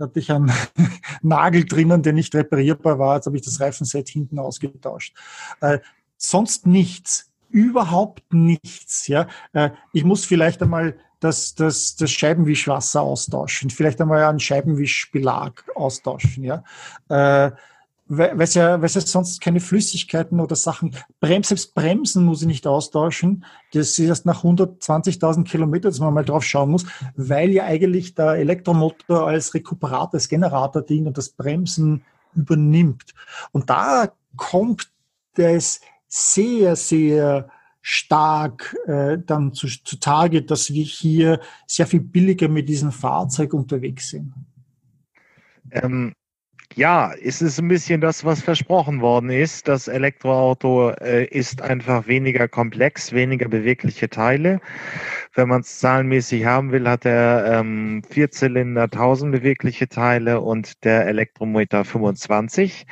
[0.00, 0.52] hatte ich einen
[1.22, 3.16] Nagel drinnen, der nicht reparierbar war.
[3.16, 5.14] Jetzt habe ich das Reifenset hinten ausgetauscht.
[5.60, 5.78] Äh,
[6.16, 7.30] sonst nichts.
[7.50, 9.06] Überhaupt nichts.
[9.06, 15.64] Ja, äh, ich muss vielleicht einmal das, das, das Scheibenwischwasser austauschen, vielleicht einmal einen Scheibenwischbelag
[15.74, 16.44] austauschen.
[16.44, 16.64] Ja,
[17.08, 17.52] äh,
[18.06, 22.46] weil es ja, weil ja sonst keine Flüssigkeiten oder Sachen, Brems, selbst Bremsen muss ich
[22.48, 23.44] nicht austauschen.
[23.72, 26.84] Das ist erst nach 120.000 Kilometern, dass man mal drauf schauen muss,
[27.16, 33.14] weil ja eigentlich der Elektromotor als Rekuperator, als Generator dient und das Bremsen übernimmt.
[33.52, 34.90] Und da kommt
[35.36, 37.48] es sehr, sehr
[37.80, 44.10] stark äh, dann zu, zutage, dass wir hier sehr viel billiger mit diesem Fahrzeug unterwegs
[44.10, 44.32] sind.
[45.70, 46.14] Ähm,
[46.76, 49.68] ja, es ist ein bisschen das, was versprochen worden ist.
[49.68, 54.60] Das Elektroauto äh, ist einfach weniger komplex, weniger bewegliche Teile.
[55.34, 61.06] Wenn man es zahlenmäßig haben will, hat er ähm, Vierzylinder 1000 bewegliche Teile und der
[61.06, 62.86] Elektromotor 25.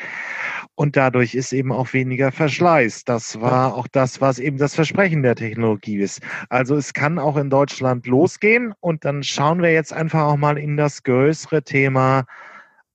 [0.75, 3.05] Und dadurch ist eben auch weniger Verschleiß.
[3.05, 6.21] Das war auch das, was eben das Versprechen der Technologie ist.
[6.49, 8.75] Also es kann auch in Deutschland losgehen.
[8.81, 12.25] Und dann schauen wir jetzt einfach auch mal in das größere Thema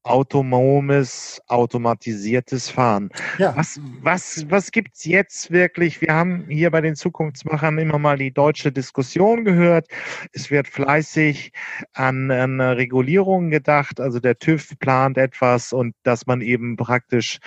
[0.08, 3.10] autonomes, automatisiertes Fahren.
[3.38, 3.56] Ja.
[3.56, 6.02] Was, was, was gibt's jetzt wirklich?
[6.02, 9.88] Wir haben hier bei den Zukunftsmachern immer mal die deutsche Diskussion gehört.
[10.32, 11.52] Es wird fleißig
[11.94, 14.00] an, an Regulierungen gedacht.
[14.00, 17.40] Also der TÜV plant etwas und dass man eben praktisch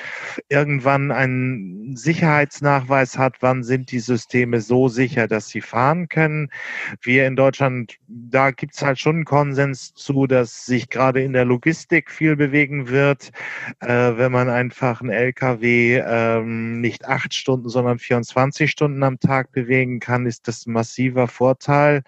[0.49, 6.51] irgendwann einen Sicherheitsnachweis hat, wann sind die Systeme so sicher, dass sie fahren können.
[7.01, 11.44] Wir in Deutschland, da gibt's halt schon einen Konsens zu, dass sich gerade in der
[11.44, 13.30] Logistik viel bewegt bewegen wird,
[13.80, 19.52] äh, wenn man einfach einen LKW ähm, nicht acht Stunden, sondern 24 Stunden am Tag
[19.52, 22.02] bewegen kann, ist das ein massiver Vorteil.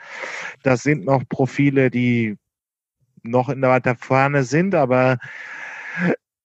[0.63, 2.37] Das sind noch Profile, die
[3.23, 5.19] noch in der weiter Ferne sind, aber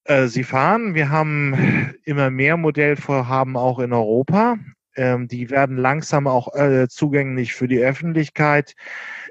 [0.04, 0.94] äh, sie fahren.
[0.94, 4.58] Wir haben immer mehr Modellvorhaben auch in Europa.
[4.96, 8.76] Ähm, die werden langsam auch äh, zugänglich für die Öffentlichkeit.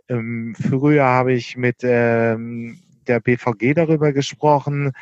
[0.09, 4.93] Ähm, früher habe ich mit ähm, der BVG darüber gesprochen,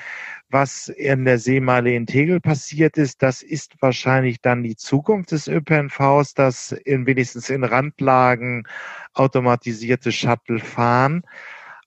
[0.51, 3.23] was in der Seemeile in Tegel passiert ist.
[3.23, 8.67] Das ist wahrscheinlich dann die Zukunft des ÖPNVs, dass in, wenigstens in Randlagen
[9.15, 11.23] automatisierte Shuttle fahren.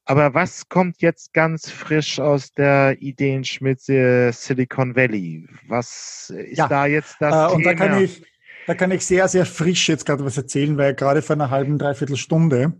[0.09, 5.45] Aber was kommt jetzt ganz frisch aus der Ideenschmiede Silicon Valley?
[5.67, 7.75] Was ist ja, da jetzt das äh, und Thema?
[7.75, 8.23] Da kann, ich,
[8.67, 11.77] da kann ich sehr, sehr frisch jetzt gerade was erzählen, weil gerade vor einer halben,
[11.77, 12.73] dreiviertel Stunde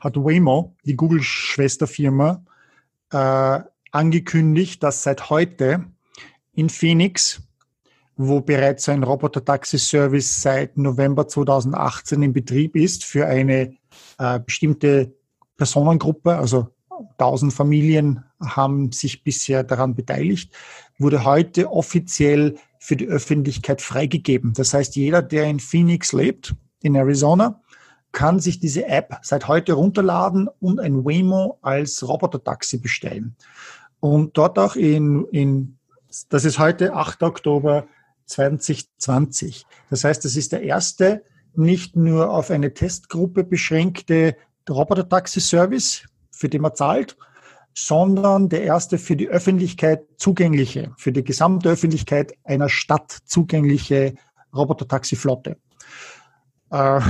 [0.00, 2.44] hat Waymo, die Google-Schwesterfirma,
[3.12, 3.60] äh,
[3.92, 5.84] angekündigt, dass seit heute
[6.54, 7.42] in Phoenix,
[8.16, 13.76] wo bereits ein Roboter-Taxi-Service seit November 2018 in Betrieb ist, für eine
[14.18, 15.14] äh, bestimmte
[15.56, 16.68] Personengruppe, also
[17.18, 20.52] 1000 Familien haben sich bisher daran beteiligt,
[20.98, 24.52] wurde heute offiziell für die Öffentlichkeit freigegeben.
[24.54, 27.60] Das heißt, jeder, der in Phoenix lebt, in Arizona,
[28.12, 33.36] kann sich diese App seit heute runterladen und ein Waymo als Roboter-Taxi bestellen.
[34.00, 35.78] Und dort auch in, in,
[36.28, 37.22] das ist heute 8.
[37.22, 37.86] Oktober
[38.26, 39.66] 2020.
[39.90, 41.22] Das heißt, das ist der erste
[41.54, 44.36] nicht nur auf eine Testgruppe beschränkte
[44.68, 47.16] Roboter-Taxi-Service, für den man zahlt,
[47.74, 54.14] sondern der erste für die Öffentlichkeit zugängliche, für die gesamte Öffentlichkeit einer Stadt zugängliche
[54.54, 55.56] Roboter-Taxi-Flotte.
[56.70, 57.00] Äh,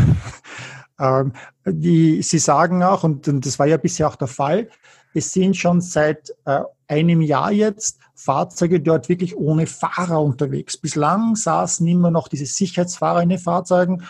[0.99, 1.33] ähm,
[1.65, 4.69] die, Sie sagen auch, und, und, das war ja bisher auch der Fall,
[5.15, 10.77] es sind schon seit äh, einem Jahr jetzt Fahrzeuge dort wirklich ohne Fahrer unterwegs.
[10.77, 14.03] Bislang saßen immer noch diese Sicherheitsfahrer in den Fahrzeugen.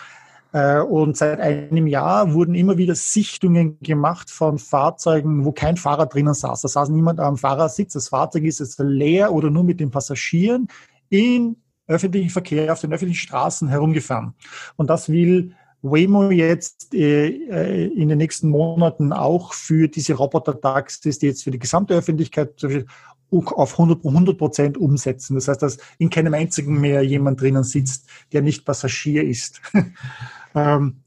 [0.53, 6.05] Äh, und seit einem Jahr wurden immer wieder Sichtungen gemacht von Fahrzeugen, wo kein Fahrer
[6.05, 6.61] drinnen saß.
[6.61, 7.93] Da saß niemand am Fahrersitz.
[7.93, 10.67] Das Fahrzeug ist jetzt leer oder nur mit den Passagieren
[11.09, 14.33] in öffentlichen Verkehr auf den öffentlichen Straßen herumgefahren.
[14.75, 21.19] Und das will Waymo jetzt äh, äh, in den nächsten Monaten auch für diese Roboter-Taxis,
[21.19, 22.55] die jetzt für die gesamte Öffentlichkeit
[23.29, 25.35] auf 100 Prozent umsetzen.
[25.35, 29.61] Das heißt, dass in keinem einzigen mehr jemand drinnen sitzt, der nicht Passagier ist.
[30.55, 30.97] ähm,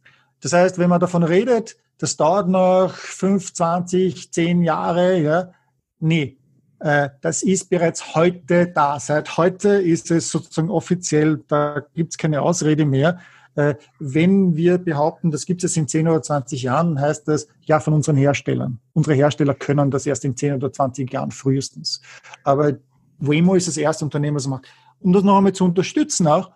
[0.41, 5.53] das heißt, wenn man davon redet, das dauert noch 5, 20, 10 Jahre, ja,
[5.99, 6.39] nee,
[6.79, 8.99] äh, das ist bereits heute da.
[8.99, 13.21] Seit heute ist es sozusagen offiziell, da gibt es keine Ausrede mehr.
[13.57, 17.81] Äh, wenn wir behaupten, das gibt es in 10 oder 20 Jahren, heißt das ja
[17.81, 18.79] von unseren Herstellern.
[18.93, 22.01] Unsere Hersteller können das erst in 10 oder 20 Jahren frühestens.
[22.45, 22.75] Aber
[23.19, 24.67] Waymo ist das erste Unternehmen, das macht.
[25.01, 26.51] Um das noch einmal zu unterstützen auch,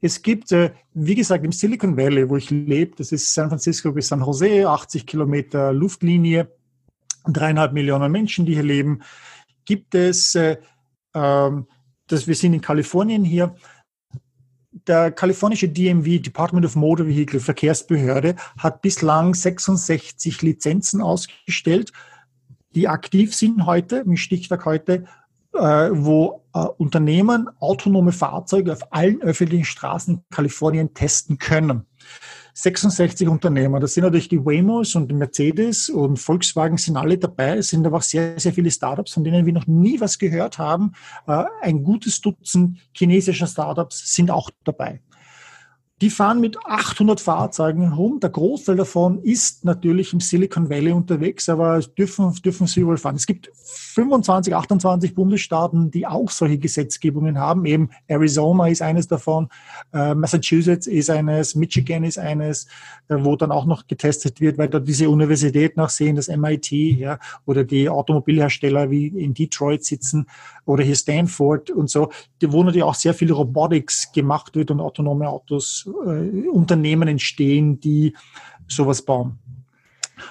[0.00, 3.92] es gibt, äh, wie gesagt, im Silicon Valley, wo ich lebe, das ist San Francisco
[3.92, 6.48] bis San Jose, 80 Kilometer Luftlinie,
[7.26, 9.02] dreieinhalb Millionen Menschen, die hier leben,
[9.64, 10.56] gibt es, äh,
[11.14, 11.66] ähm,
[12.06, 13.54] das, wir sind in Kalifornien hier,
[14.86, 21.92] der kalifornische DMV, Department of Motor Vehicle, Verkehrsbehörde, hat bislang 66 Lizenzen ausgestellt,
[22.74, 25.04] die aktiv sind heute, im Stichtag heute,
[25.52, 25.58] äh,
[25.92, 31.86] wo äh, Unternehmen autonome Fahrzeuge auf allen öffentlichen Straßen in Kalifornien testen können.
[32.54, 33.80] 66 Unternehmer.
[33.80, 37.58] Das sind natürlich die Waymos und Mercedes und Volkswagen sind alle dabei.
[37.58, 40.58] Es sind aber auch sehr, sehr viele Startups, von denen wir noch nie was gehört
[40.58, 40.92] haben.
[41.26, 45.00] Äh, ein gutes Dutzend chinesischer Startups sind auch dabei.
[46.00, 48.20] Die fahren mit 800 Fahrzeugen rum.
[48.20, 53.16] Der Großteil davon ist natürlich im Silicon Valley unterwegs, aber dürfen, dürfen sie überall fahren.
[53.16, 57.66] Es gibt 25, 28 Bundesstaaten, die auch solche Gesetzgebungen haben.
[57.66, 59.48] Eben Arizona ist eines davon,
[59.92, 62.64] äh, Massachusetts ist eines, Michigan ist eines,
[63.08, 66.70] äh, wo dann auch noch getestet wird, weil da diese Universitäten auch sehen, das MIT
[66.70, 70.26] ja, oder die Automobilhersteller wie in Detroit sitzen
[70.64, 72.10] oder hier Stanford und so,
[72.42, 78.14] wo natürlich auch sehr viel Robotics gemacht wird und autonome Autos äh, Unternehmen entstehen, die
[78.68, 79.38] sowas bauen.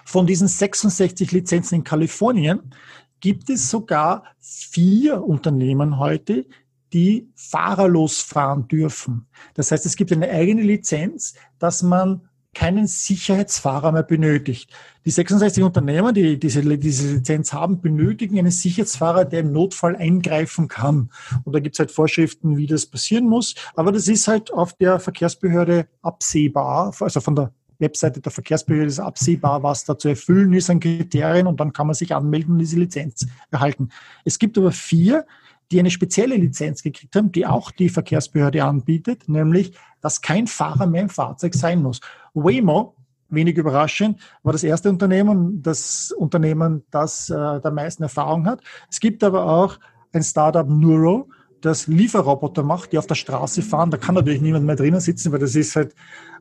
[0.05, 2.73] Von diesen 66 Lizenzen in Kalifornien
[3.19, 6.45] gibt es sogar vier Unternehmen heute,
[6.93, 9.27] die fahrerlos fahren dürfen.
[9.53, 12.28] Das heißt, es gibt eine eigene Lizenz, dass man
[12.59, 14.69] keinen Sicherheitsfahrer mehr benötigt.
[15.05, 20.67] Die 66 Unternehmen, die diese, diese Lizenz haben, benötigen einen Sicherheitsfahrer, der im Notfall eingreifen
[20.67, 21.09] kann.
[21.45, 23.55] Und da gibt es halt Vorschriften, wie das passieren muss.
[23.75, 28.99] Aber das ist halt auf der Verkehrsbehörde absehbar, also von der Webseite der Verkehrsbehörde ist
[28.99, 32.59] absehbar, was da zu erfüllen ist an Kriterien und dann kann man sich anmelden und
[32.59, 33.87] diese Lizenz erhalten.
[34.25, 35.25] Es gibt aber vier,
[35.71, 40.87] die eine spezielle Lizenz gekriegt haben, die auch die Verkehrsbehörde anbietet, nämlich, dass kein Fahrer
[40.87, 42.01] mehr im Fahrzeug sein muss.
[42.33, 42.95] Waymo,
[43.29, 48.61] wenig überraschend, war das erste Unternehmen, das Unternehmen, das äh, der meisten Erfahrung hat.
[48.89, 49.79] Es gibt aber auch
[50.11, 51.29] ein Startup Neuro,
[51.61, 53.91] das Lieferroboter macht, die auf der Straße fahren.
[53.91, 55.93] Da kann natürlich niemand mehr drinnen sitzen, weil das ist halt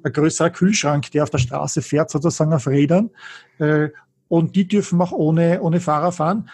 [0.03, 3.11] ein größerer Kühlschrank, der auf der Straße fährt, sozusagen auf Rädern.
[3.59, 3.89] Äh,
[4.29, 6.49] und die dürfen auch ohne, ohne Fahrer fahren.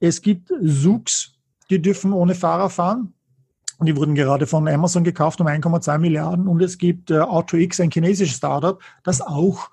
[0.00, 1.34] Es gibt Zooks,
[1.68, 3.12] die dürfen ohne Fahrer fahren.
[3.82, 6.48] Die wurden gerade von Amazon gekauft um 1,2 Milliarden.
[6.48, 9.70] Und es gibt äh, AutoX, ein chinesisches Startup, das auch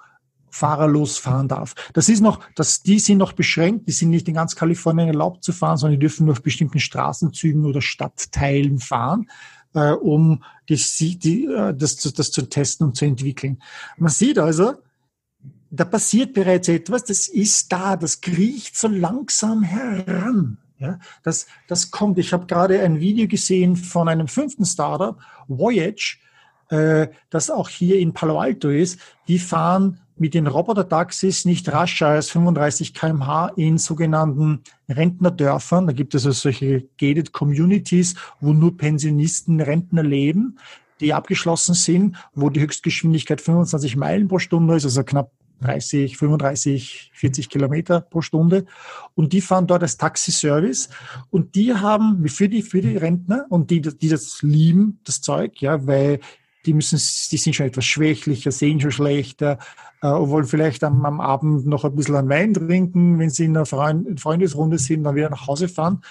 [0.50, 1.76] fahrerlos fahren darf.
[1.94, 5.44] Das ist noch, dass die sind noch beschränkt, die sind nicht in ganz Kalifornien erlaubt
[5.44, 9.30] zu fahren, sondern die dürfen nur auf bestimmten Straßenzügen oder Stadtteilen fahren,
[9.74, 13.62] äh, um die, die, äh, das, das zu testen und zu entwickeln.
[13.98, 14.74] Man sieht also,
[15.70, 20.58] da passiert bereits etwas, das ist da, das kriecht so langsam heran.
[20.80, 22.20] Ja, das, das kommt.
[22.20, 26.18] Ich habe gerade ein Video gesehen von einem fünften Startup, Voyage,
[26.70, 29.00] äh, das auch hier in Palo Alto ist.
[29.28, 35.88] Die fahren mit den Roboter-Taxis nicht rascher als 35 kmh in sogenannten Rentnerdörfern.
[35.88, 40.58] Da gibt es also solche gated Communities, wo nur Pensionisten, Rentner leben,
[41.00, 47.12] die abgeschlossen sind, wo die Höchstgeschwindigkeit 25 Meilen pro Stunde ist, also knapp 30, 35,
[47.14, 48.66] 40 Kilometer pro Stunde.
[49.16, 50.90] Und die fahren dort als Taxiservice.
[51.30, 55.62] Und die haben für die, für die Rentner und die, die das lieben, das Zeug,
[55.62, 56.20] ja, weil
[56.66, 56.98] die müssen,
[57.32, 59.58] die sind schon etwas schwächlicher, sehen schon schlechter,
[60.02, 63.56] äh, wollen vielleicht am, am, Abend noch ein bisschen an Wein trinken, wenn sie in
[63.56, 66.02] einer Freund, Freundesrunde sind, dann wieder nach Hause fahren.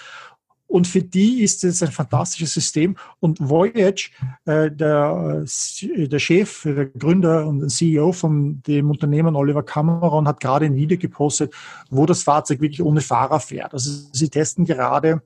[0.69, 2.97] Und für die ist es ein fantastisches System.
[3.21, 4.11] Und Voyage,
[4.47, 5.45] äh, der,
[5.83, 10.75] äh, der Chef, der Gründer und CEO von dem Unternehmen Oliver Cameron hat gerade ein
[10.75, 11.55] Video gepostet,
[11.91, 13.75] wo das Fahrzeug wirklich ohne Fahrer fährt.
[13.75, 15.23] Also sie testen gerade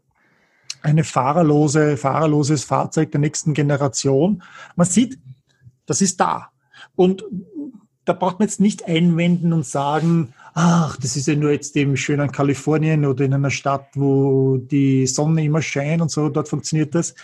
[0.83, 4.43] eine fahrerlose, fahrerloses Fahrzeug der nächsten Generation.
[4.77, 5.19] Man sieht,
[5.87, 6.51] das ist da.
[6.97, 7.25] Und
[8.05, 11.97] da braucht man jetzt nicht einwenden und sagen, ach, das ist ja nur jetzt eben
[11.97, 16.49] schön an Kalifornien oder in einer Stadt, wo die Sonne immer scheint und so, dort
[16.49, 17.15] funktioniert das.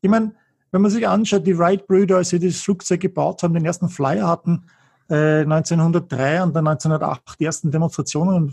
[0.00, 0.32] Ich meine,
[0.70, 4.26] wenn man sich anschaut, die Wright-Brüder, als sie das Flugzeug gebaut haben, den ersten Flyer
[4.26, 4.64] hatten,
[5.08, 8.52] äh, 1903 und dann 1908 die ersten Demonstrationen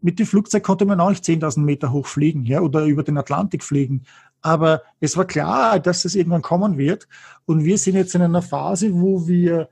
[0.00, 3.18] mit dem Flugzeug konnte man auch nicht 10.000 Meter hoch fliegen ja, oder über den
[3.18, 4.04] Atlantik fliegen.
[4.40, 7.08] Aber es war klar, dass das irgendwann kommen wird.
[7.46, 9.68] Und wir sind jetzt in einer Phase, wo wir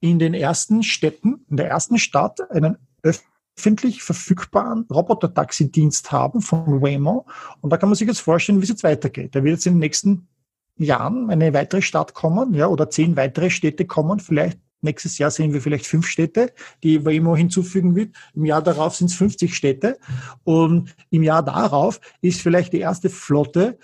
[0.00, 7.26] in den ersten Städten, in der ersten Stadt einen öffentlich verfügbaren Roboter-Taxi-Dienst haben von Waymo.
[7.60, 9.34] Und da kann man sich jetzt vorstellen, wie es jetzt weitergeht.
[9.34, 10.28] Da wird jetzt in den nächsten
[10.76, 15.52] Jahren eine weitere Stadt kommen, ja, oder zehn weitere Städte kommen, vielleicht Nächstes Jahr sehen
[15.52, 18.14] wir vielleicht fünf Städte, die Waymo hinzufügen wird.
[18.34, 19.98] Im Jahr darauf sind es 50 Städte.
[20.44, 23.78] Und im Jahr darauf ist vielleicht die erste Flotte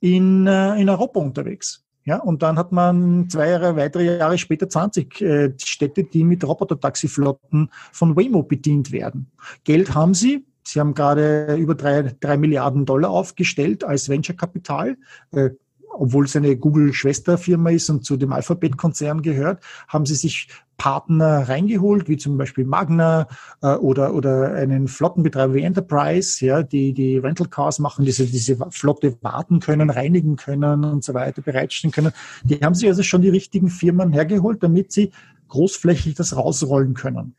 [0.00, 1.84] in, äh, in Europa unterwegs.
[2.06, 6.46] Ja, und dann hat man zwei Jahre, weitere Jahre später 20 äh, Städte, die mit
[6.46, 9.32] Roboter-Taxiflotten von Waymo bedient werden.
[9.64, 10.46] Geld haben sie.
[10.62, 14.96] Sie haben gerade über drei, drei Milliarden Dollar aufgestellt als Venture-Kapital.
[15.32, 15.50] Äh,
[15.98, 22.08] obwohl es eine Google-Schwesterfirma ist und zu dem Alphabet-Konzern gehört, haben sie sich Partner reingeholt,
[22.08, 23.28] wie zum Beispiel Magna
[23.62, 28.56] äh, oder, oder einen Flottenbetreiber wie Enterprise, ja, die die Rental Cars machen, diese, diese
[28.70, 32.12] Flotte warten können, reinigen können und so weiter, bereitstellen können.
[32.44, 35.12] Die haben sich also schon die richtigen Firmen hergeholt, damit sie
[35.48, 37.34] großflächig das rausrollen können.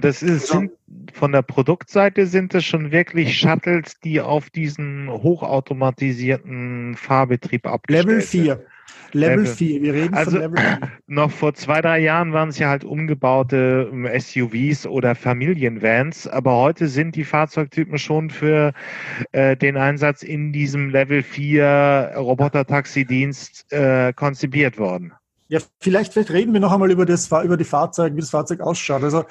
[0.00, 0.72] Das ist, sind,
[1.12, 8.20] von der Produktseite sind es schon wirklich Shuttles, die auf diesen hochautomatisierten Fahrbetrieb abgestellt Level
[8.22, 8.64] 4.
[9.14, 10.78] Level 4, wir reden also, von Level 4.
[11.06, 16.56] Noch vor zwei, drei Jahren waren es ja halt umgebaute ähm, SUVs oder Familienvans, aber
[16.56, 18.72] heute sind die Fahrzeugtypen schon für
[19.32, 25.12] äh, den Einsatz in diesem Level 4 Roboter-Taxi-Dienst äh, konzipiert worden.
[25.52, 28.62] Ja, vielleicht, vielleicht reden wir noch einmal über das, über die Fahrzeuge, wie das Fahrzeug
[28.62, 29.02] ausschaut.
[29.02, 29.26] Also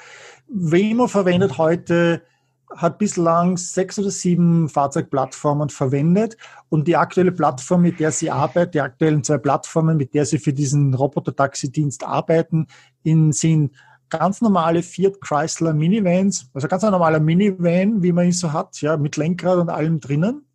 [0.46, 2.22] Waymo verwendet heute,
[2.70, 6.36] hat bislang sechs oder sieben Fahrzeugplattformen verwendet
[6.68, 10.38] und die aktuelle Plattform, mit der sie arbeiten, die aktuellen zwei Plattformen, mit der sie
[10.38, 12.68] für diesen Roboter-Taxi-Dienst arbeiten,
[13.02, 13.74] in, sind
[14.08, 18.80] ganz normale Fiat Chrysler Minivans, also ganz ein normaler Minivan, wie man ihn so hat,
[18.80, 20.46] ja, mit Lenkrad und allem drinnen.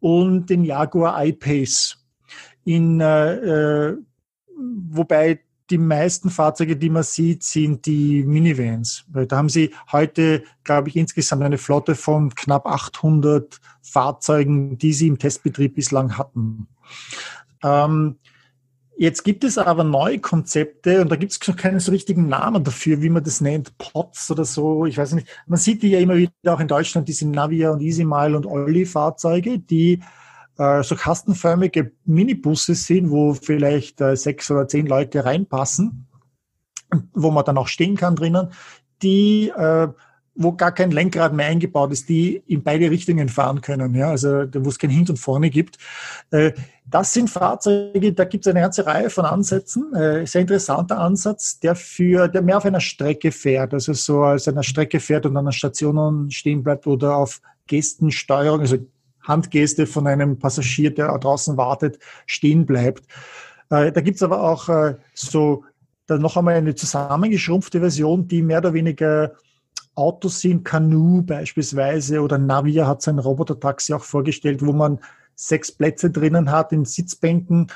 [0.00, 1.96] Und den Jaguar I-Pace.
[2.66, 3.98] In, äh, äh
[4.90, 5.40] wobei
[5.70, 9.04] die meisten Fahrzeuge, die man sieht, sind die Minivans.
[9.12, 15.08] Da haben sie heute, glaube ich, insgesamt eine Flotte von knapp 800 Fahrzeugen, die sie
[15.08, 16.68] im Testbetrieb bislang hatten.
[17.62, 18.16] Ähm,
[18.96, 22.64] jetzt gibt es aber neue Konzepte und da gibt es noch keinen so richtigen Namen
[22.64, 24.86] dafür, wie man das nennt, POTS oder so.
[24.86, 25.28] Ich weiß nicht.
[25.46, 29.58] Man sieht die ja immer wieder auch in Deutschland, diese Navia und EasyMile und Olli-Fahrzeuge,
[29.58, 30.00] die
[30.58, 36.08] äh, so kastenförmige Minibusse sind, wo vielleicht äh, sechs oder zehn Leute reinpassen,
[37.14, 38.48] wo man dann auch stehen kann drinnen,
[39.02, 39.88] die äh,
[40.40, 44.44] wo gar kein Lenkrad mehr eingebaut ist, die in beide Richtungen fahren können, ja, also
[44.54, 45.78] wo es kein Hin und Vorne gibt.
[46.86, 49.86] Das sind Fahrzeuge, da gibt es eine ganze Reihe von Ansätzen.
[49.92, 54.62] Sehr interessanter Ansatz, der für, der mehr auf einer Strecke fährt, also so als einer
[54.62, 58.76] Strecke fährt und an der Station stehen bleibt oder auf Gestensteuerung, also
[59.28, 63.04] Handgeste von einem Passagier, der draußen wartet, stehen bleibt.
[63.70, 65.64] Äh, da gibt's aber auch äh, so
[66.06, 69.32] dann noch einmal eine zusammengeschrumpfte Version, die mehr oder weniger
[69.94, 75.00] Autos sind, Canoe beispielsweise oder Navia hat sein Roboter-Taxi auch vorgestellt, wo man
[75.34, 77.68] sechs Plätze drinnen hat in Sitzbänken,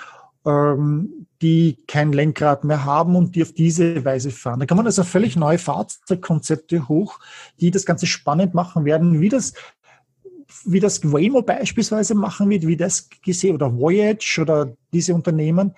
[0.47, 4.61] ähm, die kein Lenkrad mehr haben und die auf diese Weise fahren.
[4.61, 7.19] Da kann man also völlig neue Fahrzeugkonzepte hoch,
[7.61, 9.53] die das Ganze spannend machen werden, wie das
[10.65, 15.75] wie das Waymo beispielsweise machen wird, wie das gesehen oder Voyage oder diese Unternehmen,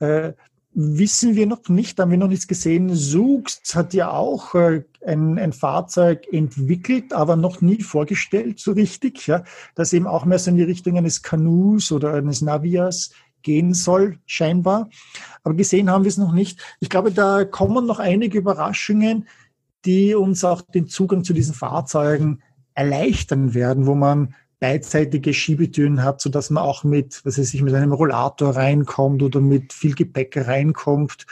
[0.00, 0.32] äh,
[0.74, 2.94] wissen wir noch nicht, haben wir noch nichts gesehen.
[2.94, 9.26] Zoox hat ja auch äh, ein, ein Fahrzeug entwickelt, aber noch nie vorgestellt so richtig,
[9.26, 9.44] ja,
[9.74, 13.10] das eben auch mehr so in die Richtung eines Kanus oder eines Navias
[13.42, 14.88] gehen soll, scheinbar.
[15.42, 16.60] Aber gesehen haben wir es noch nicht.
[16.80, 19.26] Ich glaube, da kommen noch einige Überraschungen,
[19.84, 22.42] die uns auch den Zugang zu diesen Fahrzeugen
[22.74, 27.62] erleichtern werden, wo man beidseitige Schiebetüren hat, so dass man auch mit, was weiß ich,
[27.62, 31.26] mit einem Rollator reinkommt oder mit viel Gepäck reinkommt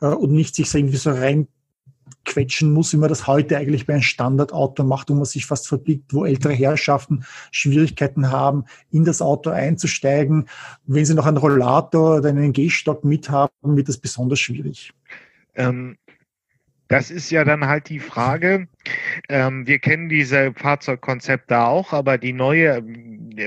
[0.00, 3.92] äh, und nicht sich so irgendwie so reinquetschen muss, wie man das heute eigentlich bei
[3.92, 9.22] einem Standardauto macht, wo man sich fast verbiegt, wo ältere Herrschaften Schwierigkeiten haben, in das
[9.22, 10.48] Auto einzusteigen.
[10.84, 14.92] Wenn sie noch einen Rollator oder einen Gehstock mithaben, wird das besonders schwierig.
[15.54, 15.98] Ähm,
[16.92, 18.68] das ist ja dann halt die Frage.
[19.30, 22.82] Ähm, wir kennen diese Fahrzeugkonzepte auch, aber die neue,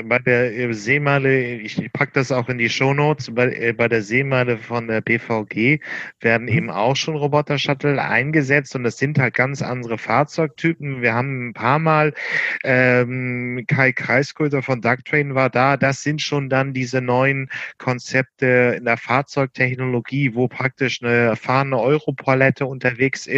[0.05, 4.57] bei der Seemeile, ich packe das auch in die Shownotes, bei, äh, bei der Seemeile
[4.57, 5.79] von der BVG
[6.21, 11.03] werden eben auch schon Roboter-Shuttle eingesetzt und das sind halt ganz andere Fahrzeugtypen.
[11.03, 12.13] Wir haben ein paar Mal,
[12.63, 18.85] ähm, Kai Kreiskulter von Ducktrain war da, das sind schon dann diese neuen Konzepte in
[18.85, 23.34] der Fahrzeugtechnologie, wo praktisch eine erfahrene Europalette unterwegs ist,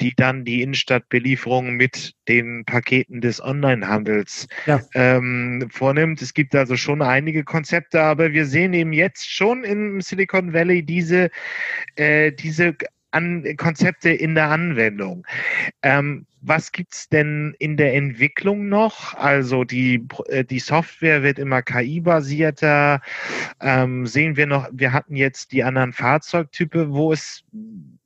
[0.00, 4.80] die dann die Innenstadtbelieferung mit den Paketen des Onlinehandels ja.
[4.94, 6.22] ähm, vornimmt.
[6.22, 10.82] Es gibt also schon einige Konzepte, aber wir sehen eben jetzt schon im Silicon Valley
[10.82, 11.30] diese,
[11.96, 12.76] äh, diese
[13.10, 15.26] an Konzepte in der Anwendung.
[15.82, 19.14] Ähm, was gibt's denn in der Entwicklung noch?
[19.14, 23.00] Also die, äh, die Software wird immer KI-basierter.
[23.60, 26.92] Ähm, sehen wir noch, wir hatten jetzt die anderen Fahrzeugtype.
[26.92, 27.44] Wo ist,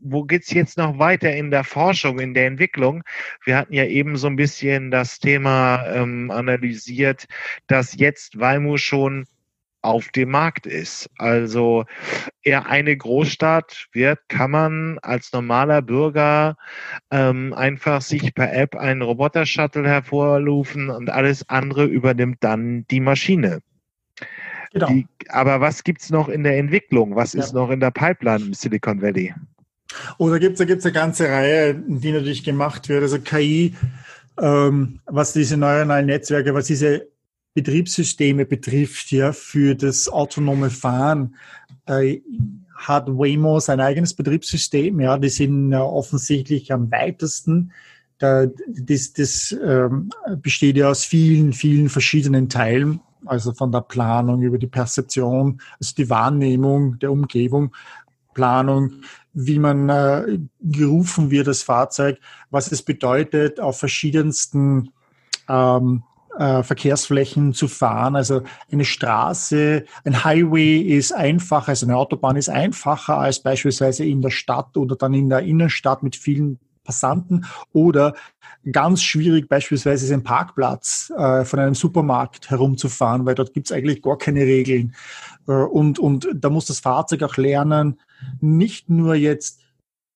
[0.02, 3.02] wo geht's jetzt noch weiter in der Forschung, in der Entwicklung?
[3.44, 7.26] Wir hatten ja eben so ein bisschen das Thema ähm, analysiert,
[7.66, 9.26] dass jetzt Waymo schon
[9.82, 11.10] auf dem Markt ist.
[11.18, 11.84] Also
[12.42, 16.56] eher eine Großstadt wird, kann man als normaler Bürger
[17.10, 23.60] ähm, einfach sich per App einen Roboter-Shuttle hervorrufen und alles andere übernimmt dann die Maschine.
[24.72, 24.86] Genau.
[24.86, 27.14] Die, aber was gibt's noch in der Entwicklung?
[27.14, 27.40] Was ja.
[27.40, 29.34] ist noch in der Pipeline im Silicon Valley?
[30.18, 33.02] Oh, da gibt's da gibt's eine ganze Reihe, die natürlich gemacht wird.
[33.02, 33.74] Also KI,
[34.40, 37.08] ähm, was diese neuronalen Netzwerke, was diese
[37.54, 41.36] Betriebssysteme betrifft, ja, für das autonome Fahren,
[41.86, 42.20] äh,
[42.74, 45.00] hat Waymo sein eigenes Betriebssystem.
[45.00, 47.72] Ja, die sind äh, offensichtlich am weitesten.
[48.18, 54.42] Da, das das ähm, besteht ja aus vielen, vielen verschiedenen Teilen, also von der Planung
[54.42, 57.74] über die Perzeption, also die Wahrnehmung der Umgebung,
[58.34, 59.02] Planung,
[59.34, 62.18] wie man äh, gerufen wird, das Fahrzeug,
[62.50, 64.90] was es bedeutet, auf verschiedensten
[65.48, 66.02] ähm,
[66.38, 68.16] äh, Verkehrsflächen zu fahren.
[68.16, 74.22] Also eine Straße, ein Highway ist einfacher, also eine Autobahn ist einfacher als beispielsweise in
[74.22, 78.14] der Stadt oder dann in der Innenstadt mit vielen Passanten oder
[78.70, 84.02] ganz schwierig beispielsweise ein Parkplatz äh, von einem Supermarkt herumzufahren, weil dort gibt es eigentlich
[84.02, 84.94] gar keine Regeln.
[85.48, 87.98] Äh, und, und da muss das Fahrzeug auch lernen,
[88.40, 89.60] nicht nur jetzt,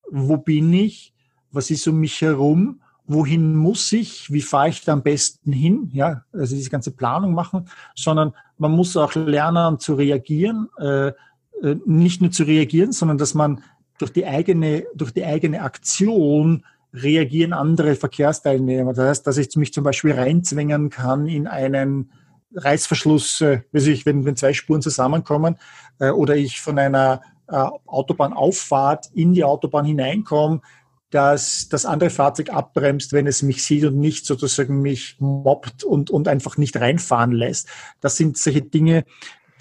[0.09, 1.13] wo bin ich,
[1.51, 5.89] was ist um mich herum, wohin muss ich, wie fahre ich da am besten hin,
[5.93, 11.75] ja, also diese ganze Planung machen, sondern man muss auch lernen zu reagieren, äh, äh,
[11.85, 13.63] nicht nur zu reagieren, sondern dass man
[13.97, 16.63] durch die eigene, durch die eigene Aktion
[16.93, 18.93] reagieren andere Verkehrsteilnehmer.
[18.93, 22.11] Das heißt, dass ich mich zum Beispiel reinzwängen kann in einen
[22.55, 25.57] Reißverschluss, äh, wenn, wenn zwei Spuren zusammenkommen,
[25.99, 30.61] äh, oder ich von einer äh, Autobahnauffahrt in die Autobahn hineinkomme,
[31.09, 36.09] dass das andere Fahrzeug abbremst, wenn es mich sieht und nicht sozusagen mich mobbt und,
[36.09, 37.69] und einfach nicht reinfahren lässt.
[38.01, 39.05] Das sind solche Dinge,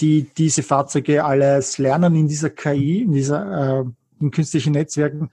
[0.00, 3.84] die diese Fahrzeuge alles lernen in dieser KI, in dieser äh,
[4.20, 5.30] in künstlichen Netzwerken.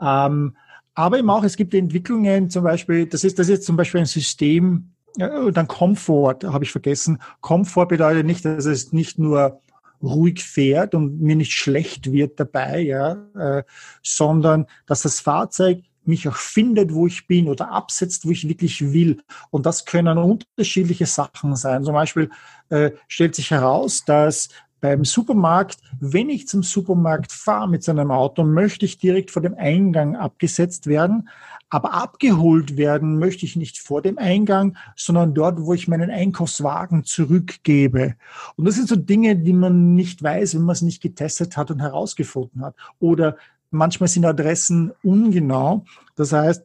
[0.00, 0.56] Ähm,
[0.94, 4.06] aber eben auch, es gibt Entwicklungen, zum Beispiel, das ist, das ist zum Beispiel ein
[4.06, 7.20] System, ja, dann Komfort, habe ich vergessen.
[7.40, 9.60] Komfort bedeutet nicht, dass es nicht nur
[10.02, 13.62] ruhig fährt und mir nicht schlecht wird dabei, ja, äh,
[14.02, 18.92] sondern dass das Fahrzeug mich auch findet, wo ich bin oder absetzt, wo ich wirklich
[18.92, 19.22] will.
[19.50, 21.84] Und das können unterschiedliche Sachen sein.
[21.84, 22.30] Zum Beispiel
[22.70, 24.48] äh, stellt sich heraus, dass
[24.82, 29.54] beim Supermarkt, wenn ich zum Supermarkt fahre mit seinem Auto, möchte ich direkt vor dem
[29.54, 31.28] Eingang abgesetzt werden.
[31.70, 37.04] Aber abgeholt werden möchte ich nicht vor dem Eingang, sondern dort, wo ich meinen Einkaufswagen
[37.04, 38.16] zurückgebe.
[38.56, 41.70] Und das sind so Dinge, die man nicht weiß, wenn man es nicht getestet hat
[41.70, 42.74] und herausgefunden hat.
[42.98, 43.36] Oder
[43.70, 45.84] manchmal sind Adressen ungenau.
[46.16, 46.64] Das heißt,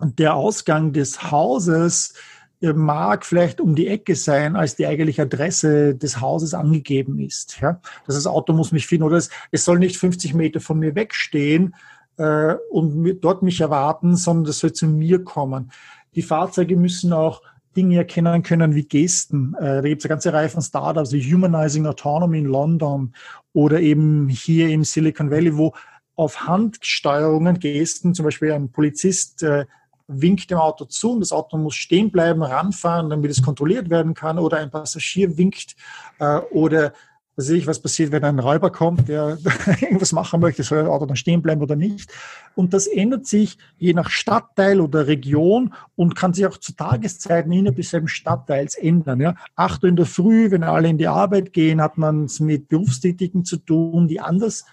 [0.00, 2.14] der Ausgang des Hauses
[2.60, 7.60] mag vielleicht um die Ecke sein, als die eigentliche Adresse des Hauses angegeben ist.
[7.60, 7.80] Ja?
[8.06, 11.74] Das Auto muss mich finden oder es, es soll nicht 50 Meter von mir wegstehen
[12.18, 15.72] äh, und dort mich erwarten, sondern das soll zu mir kommen.
[16.14, 17.42] Die Fahrzeuge müssen auch
[17.76, 19.54] Dinge erkennen können wie Gesten.
[19.54, 23.14] Äh, da gibt es eine ganze Reihe von Startups wie Humanizing Autonomy in London
[23.52, 25.72] oder eben hier im Silicon Valley, wo
[26.16, 29.64] auf Handsteuerungen, Gesten, zum Beispiel ein Polizist äh,
[30.10, 34.14] winkt dem Auto zu und das Auto muss stehen bleiben, ranfahren, damit es kontrolliert werden
[34.14, 35.76] kann oder ein Passagier winkt
[36.18, 36.92] äh, oder
[37.36, 39.38] was sehe ich, was passiert, wenn ein Räuber kommt, der
[39.80, 42.12] irgendwas machen möchte, soll das Auto dann stehen bleiben oder nicht.
[42.54, 47.50] Und das ändert sich je nach Stadtteil oder Region und kann sich auch zu Tageszeiten
[47.52, 49.20] innerhalb desselben Stadtteils ändern.
[49.20, 49.36] Ja.
[49.56, 52.68] 8 Uhr in der Früh, wenn alle in die Arbeit gehen, hat man es mit
[52.68, 54.66] Berufstätigen zu tun, die anders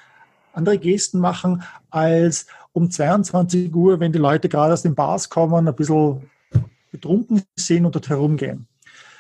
[0.58, 5.68] andere Gesten machen als um 22 Uhr, wenn die Leute gerade aus den Bars kommen,
[5.68, 6.30] ein bisschen
[6.92, 8.68] betrunken sind und dort herumgehen.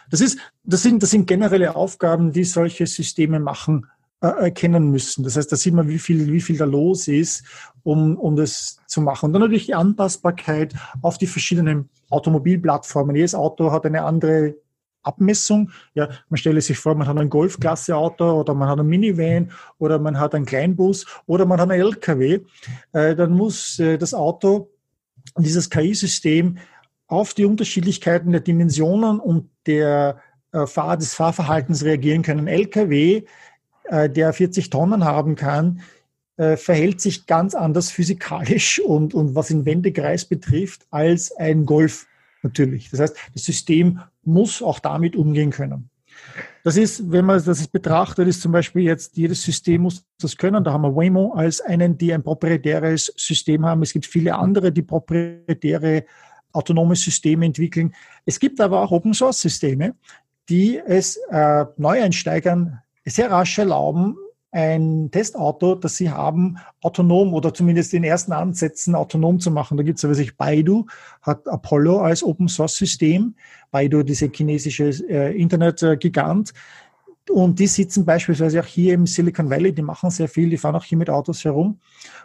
[0.09, 3.87] Das, ist, das, sind, das sind generelle Aufgaben, die solche Systeme machen,
[4.21, 5.23] äh, erkennen müssen.
[5.23, 7.43] Das heißt, da sieht man, wie viel, wie viel da los ist,
[7.83, 9.27] um, um das zu machen.
[9.27, 13.15] Und dann natürlich die Anpassbarkeit auf die verschiedenen Automobilplattformen.
[13.15, 14.55] Jedes Auto hat eine andere
[15.03, 15.71] Abmessung.
[15.93, 19.99] Ja, man stelle sich vor, man hat ein Golfklasse-Auto oder man hat ein Minivan oder
[19.99, 22.41] man hat einen Kleinbus oder man hat einen LKW.
[22.93, 24.69] Äh, dann muss äh, das Auto,
[25.37, 26.57] dieses KI-System
[27.07, 30.21] auf die Unterschiedlichkeiten der Dimensionen und der
[30.51, 32.41] äh, Fahr des Fahrverhaltens reagieren können.
[32.41, 33.23] Ein LKW,
[33.85, 35.81] äh, der 40 Tonnen haben kann,
[36.37, 42.06] äh, verhält sich ganz anders physikalisch und, und was den Wendekreis betrifft als ein Golf
[42.43, 42.89] natürlich.
[42.89, 45.89] Das heißt, das System muss auch damit umgehen können.
[46.63, 50.63] Das ist, wenn man das betrachtet, ist zum Beispiel jetzt jedes System muss das können.
[50.63, 53.83] Da haben wir Waymo als einen, die ein proprietäres System haben.
[53.83, 56.05] Es gibt viele andere, die proprietäre
[56.51, 57.93] autonome Systeme entwickeln.
[58.25, 59.95] Es gibt aber auch Open Source Systeme,
[60.49, 64.17] die es äh, Neueinsteigern sehr rasch erlauben,
[64.57, 69.77] ein Testauto, das sie haben, autonom oder zumindest in ersten Ansätzen autonom zu machen.
[69.77, 70.87] Da gibt es aber sich Baidu,
[71.21, 73.35] hat Apollo als Open Source System,
[73.69, 76.53] Baidu, diese chinesische äh, Internetgigant.
[77.29, 80.75] Und die sitzen beispielsweise auch hier im Silicon Valley, die machen sehr viel, die fahren
[80.75, 81.79] auch hier mit Autos herum.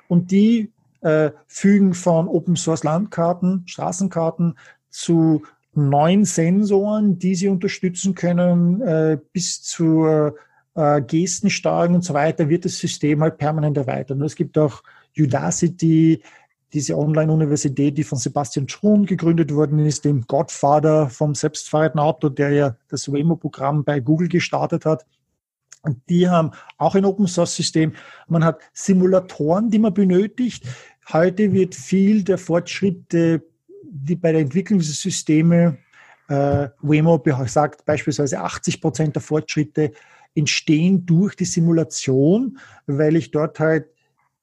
[0.09, 0.71] Und die
[1.03, 4.57] äh, fügen von Open Source Landkarten, Straßenkarten
[4.89, 5.43] zu
[5.75, 10.37] neuen Sensoren, die sie unterstützen können, äh, bis zur
[10.75, 14.19] äh, Gestensteuerung und so weiter, wird das System halt permanent erweitert.
[14.19, 14.83] Und es gibt auch
[15.17, 16.23] Udacity,
[16.73, 22.51] diese Online-Universität, die von Sebastian Schrum gegründet worden ist, dem Godfather vom selbstfahrenden Auto, der
[22.51, 25.05] ja das Waymo-Programm bei Google gestartet hat.
[25.83, 27.93] Und die haben auch ein Open-Source-System.
[28.29, 30.65] Man hat Simulatoren, die man benötigt.
[31.13, 33.43] Heute wird viel der Fortschritte,
[33.91, 35.79] die bei der Entwicklung dieser Systeme,
[36.29, 39.93] äh, Waymo sagt beispielsweise 80 Prozent der Fortschritte
[40.35, 43.87] entstehen durch die Simulation, weil ich dort halt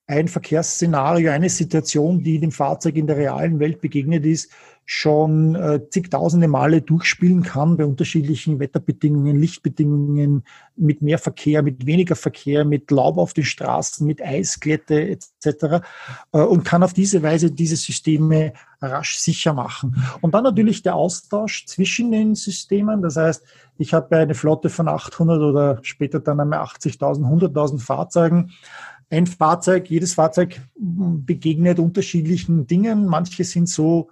[0.09, 4.51] ein Verkehrsszenario, eine Situation, die dem Fahrzeug in der realen Welt begegnet ist,
[4.91, 10.43] schon äh, zigtausende Male durchspielen kann bei unterschiedlichen Wetterbedingungen, Lichtbedingungen,
[10.75, 15.85] mit mehr Verkehr, mit weniger Verkehr, mit Laub auf den Straßen, mit Eisglätte etc.
[16.31, 19.95] Äh, und kann auf diese Weise diese Systeme rasch sicher machen.
[20.21, 23.03] Und dann natürlich der Austausch zwischen den Systemen.
[23.03, 23.43] Das heißt,
[23.77, 28.53] ich habe eine Flotte von 800 oder später dann einmal 80.000, 100.000 Fahrzeugen
[29.09, 33.05] ein Fahrzeug, jedes Fahrzeug begegnet unterschiedlichen Dingen.
[33.05, 34.09] Manche sind so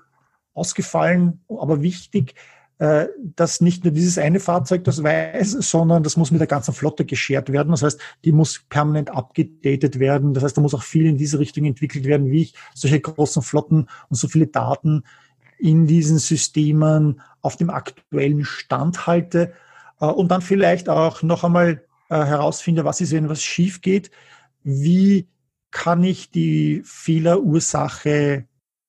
[0.54, 2.34] ausgefallen, aber wichtig,
[2.80, 6.74] äh, dass nicht nur dieses eine Fahrzeug das weiß, sondern das muss mit der ganzen
[6.74, 7.72] Flotte geschert werden.
[7.72, 10.34] Das heißt, die muss permanent abgedatet werden.
[10.34, 13.42] Das heißt, da muss auch viel in diese Richtung entwickelt werden, wie ich solche großen
[13.42, 15.04] Flotten und so viele Daten
[15.58, 19.54] in diesen Systemen auf dem aktuellen Stand halte
[20.00, 24.12] äh, und dann vielleicht auch noch einmal äh, herausfinde, was ist, wenn was schief geht,
[24.64, 25.28] wie
[25.72, 28.46] kann ich die Fehlerursache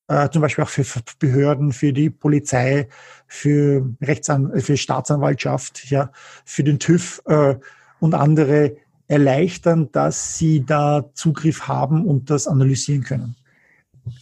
[0.08, 0.84] äh, zum Beispiel auch für
[1.18, 2.88] Behörden, für die Polizei,
[3.26, 6.10] für Rechtsan für Staatsanwaltschaft, ja,
[6.44, 7.56] für den TÜV äh,
[8.00, 13.36] und andere erleichtern, dass sie da Zugriff haben und das analysieren können.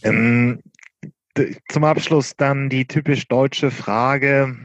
[0.03, 0.61] Ähm,
[1.69, 4.55] zum Abschluss dann die typisch deutsche Frage.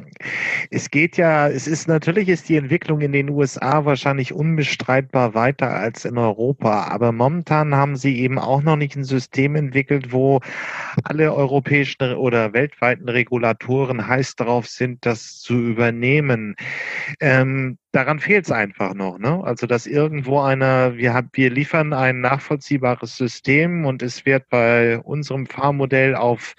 [0.71, 5.71] Es geht ja, es ist natürlich ist die Entwicklung in den USA wahrscheinlich unbestreitbar weiter
[5.71, 10.41] als in Europa, aber momentan haben sie eben auch noch nicht ein System entwickelt, wo
[11.05, 16.55] alle europäischen oder weltweiten Regulatoren heiß darauf sind, das zu übernehmen.
[17.21, 19.19] Ähm, daran fehlt es einfach noch.
[19.19, 19.43] Ne?
[19.45, 24.99] Also dass irgendwo einer, wir, haben, wir liefern ein nachvollziehbares System und es wird bei
[24.99, 26.55] unserem Fahrmodell auf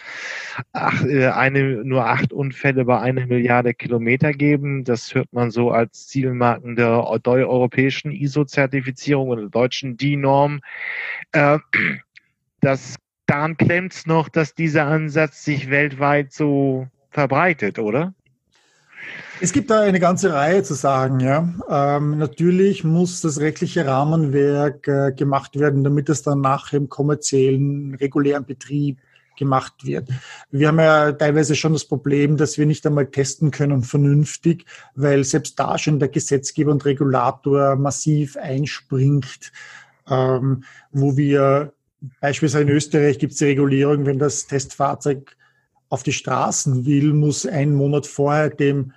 [0.71, 4.83] ach, äh, eine, nur acht Unfälle bei einer Milliarde Kilometer geben.
[4.83, 10.61] Das hört man so als Zielmarken der europäischen ISO-Zertifizierung oder deutschen DIN-Norm.
[11.31, 11.57] Äh,
[12.61, 18.13] das, daran klemmt es noch, dass dieser Ansatz sich weltweit so verbreitet, oder?
[19.41, 21.53] Es gibt da eine ganze Reihe zu sagen, ja.
[21.69, 27.95] Ähm, natürlich muss das rechtliche Rahmenwerk äh, gemacht werden, damit es dann nachher im kommerziellen,
[27.95, 28.99] regulären Betrieb
[29.37, 30.09] gemacht wird.
[30.51, 35.23] Wir haben ja teilweise schon das Problem, dass wir nicht einmal testen können vernünftig, weil
[35.23, 39.51] selbst da schon der Gesetzgeber und Regulator massiv einspringt,
[40.07, 41.73] ähm, wo wir
[42.21, 45.35] beispielsweise in Österreich gibt es die Regulierung, wenn das Testfahrzeug
[45.93, 48.93] auf die Straßen will, muss ein Monat vorher dem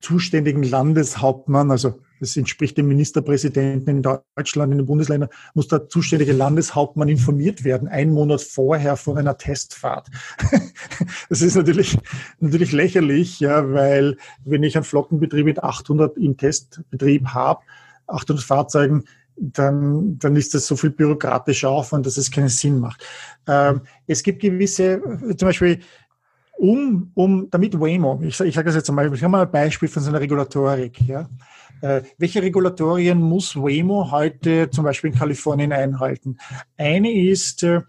[0.00, 6.32] zuständigen Landeshauptmann, also das entspricht dem Ministerpräsidenten in Deutschland, in den Bundesländern, muss der zuständige
[6.32, 10.08] Landeshauptmann informiert werden, einen Monat vorher von einer Testfahrt.
[11.28, 11.98] Das ist natürlich,
[12.40, 17.60] natürlich lächerlich, ja, weil wenn ich einen Flottenbetrieb mit 800 im Testbetrieb habe,
[18.06, 19.04] 800 Fahrzeugen,
[19.36, 23.04] dann, dann ist das so viel bürokratischer Aufwand, dass es keinen Sinn macht.
[23.46, 25.00] Ähm, es gibt gewisse,
[25.36, 25.80] zum Beispiel
[26.62, 29.88] um, um damit Waymo, ich, ich sage das jetzt einmal, ich habe mal ein Beispiel
[29.88, 31.00] von so einer Regulatorik.
[31.08, 31.28] Ja.
[31.80, 36.38] Äh, welche Regulatorien muss Waymo heute zum Beispiel in Kalifornien einhalten?
[36.76, 37.80] Eine ist, äh,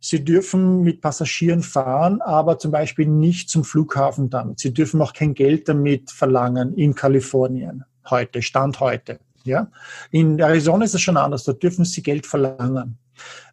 [0.00, 4.60] Sie dürfen mit Passagieren fahren, aber zum Beispiel nicht zum Flughafen damit.
[4.60, 9.20] Sie dürfen auch kein Geld damit verlangen in Kalifornien heute, Stand heute.
[9.48, 9.70] Ja?
[10.10, 12.98] In Arizona ist es schon anders, da dürfen Sie Geld verlangen.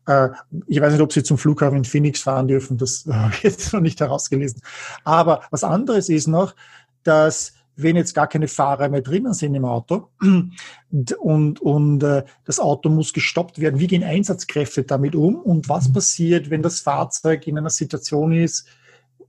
[0.05, 0.29] Äh,
[0.67, 3.73] ich weiß nicht, ob Sie zum Flughafen in Phoenix fahren dürfen, das habe ich jetzt
[3.73, 4.61] noch nicht herausgelesen.
[5.03, 6.55] Aber was anderes ist noch,
[7.03, 10.09] dass wenn jetzt gar keine Fahrer mehr drinnen sind im Auto
[11.19, 15.91] und, und äh, das Auto muss gestoppt werden, wie gehen Einsatzkräfte damit um und was
[15.91, 18.67] passiert, wenn das Fahrzeug in einer Situation ist,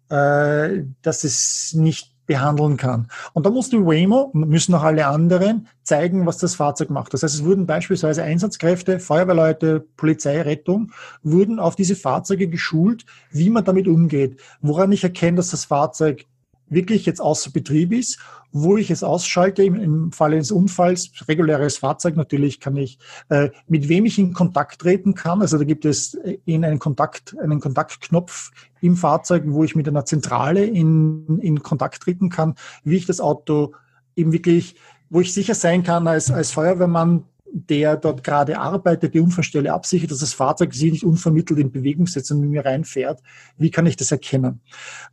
[0.09, 3.09] äh, dass es nicht behandeln kann.
[3.33, 7.14] Und da muss die Waymo, müssen auch alle anderen zeigen, was das Fahrzeug macht.
[7.14, 13.51] Das heißt, es wurden beispielsweise Einsatzkräfte, Feuerwehrleute, Polizei, Rettung, wurden auf diese Fahrzeuge geschult, wie
[13.51, 16.27] man damit umgeht, woran ich erkenne, dass das Fahrzeug
[16.69, 18.19] wirklich jetzt außer Betrieb ist,
[18.53, 22.99] wo ich es ausschalte im, im Falle eines Unfalls, reguläres Fahrzeug natürlich kann ich,
[23.29, 25.43] äh, mit wem ich in Kontakt treten kann.
[25.43, 26.14] Also da gibt es
[26.45, 28.51] in einen Kontakt, einen Kontaktknopf
[28.81, 32.55] im Fahrzeug, wo ich mit einer Zentrale in, in Kontakt treten kann,
[32.85, 33.75] wie ich das Auto
[34.14, 34.77] eben wirklich,
[35.11, 40.11] wo ich sicher sein kann als, als Feuerwehrmann, der dort gerade arbeitet, die Unfallstelle absichert,
[40.11, 43.23] dass das Fahrzeug sich nicht unvermittelt in Bewegung setzt und mit mir reinfährt.
[43.57, 44.61] Wie kann ich das erkennen?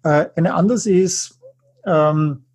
[0.04, 1.40] Äh, eine andere ist,
[1.86, 2.46] ähm,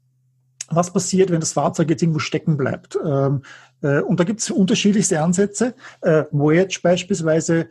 [0.70, 2.98] was passiert, wenn das Fahrzeug jetzt irgendwo stecken bleibt.
[3.04, 3.42] Ähm,
[3.82, 5.74] äh, und da gibt es unterschiedlichste Ansätze.
[6.02, 7.68] Äh, Voyage beispielsweise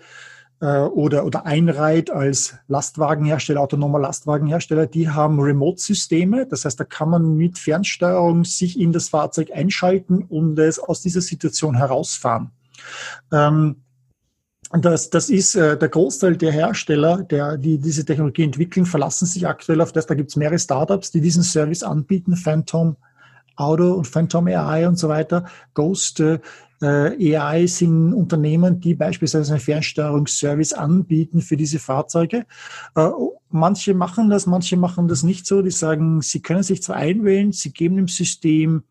[0.59, 6.47] äh, oder, oder Einride als Lastwagenhersteller, autonomer Lastwagenhersteller, die haben Remote-Systeme.
[6.47, 11.01] Das heißt, da kann man mit Fernsteuerung sich in das Fahrzeug einschalten und es aus
[11.01, 12.51] dieser Situation herausfahren.
[13.31, 13.83] Ähm,
[14.72, 19.47] das, das ist äh, der Großteil der Hersteller, der, die diese Technologie entwickeln, verlassen sich
[19.47, 20.07] aktuell auf das.
[20.07, 22.97] Da gibt es mehrere Startups, die diesen Service anbieten, Phantom
[23.55, 25.45] Auto und Phantom AI und so weiter.
[25.74, 26.39] Ghost äh,
[26.82, 32.45] AI sind Unternehmen, die beispielsweise einen Fernsteuerungsservice anbieten für diese Fahrzeuge.
[32.95, 33.09] Äh,
[33.49, 35.61] manche machen das, manche machen das nicht so.
[35.61, 38.84] Die sagen, sie können sich zwar einwählen, sie geben dem System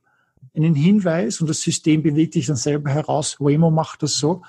[0.57, 3.37] einen Hinweis und das System bewegt sich dann selber heraus.
[3.39, 4.43] Waymo macht das so.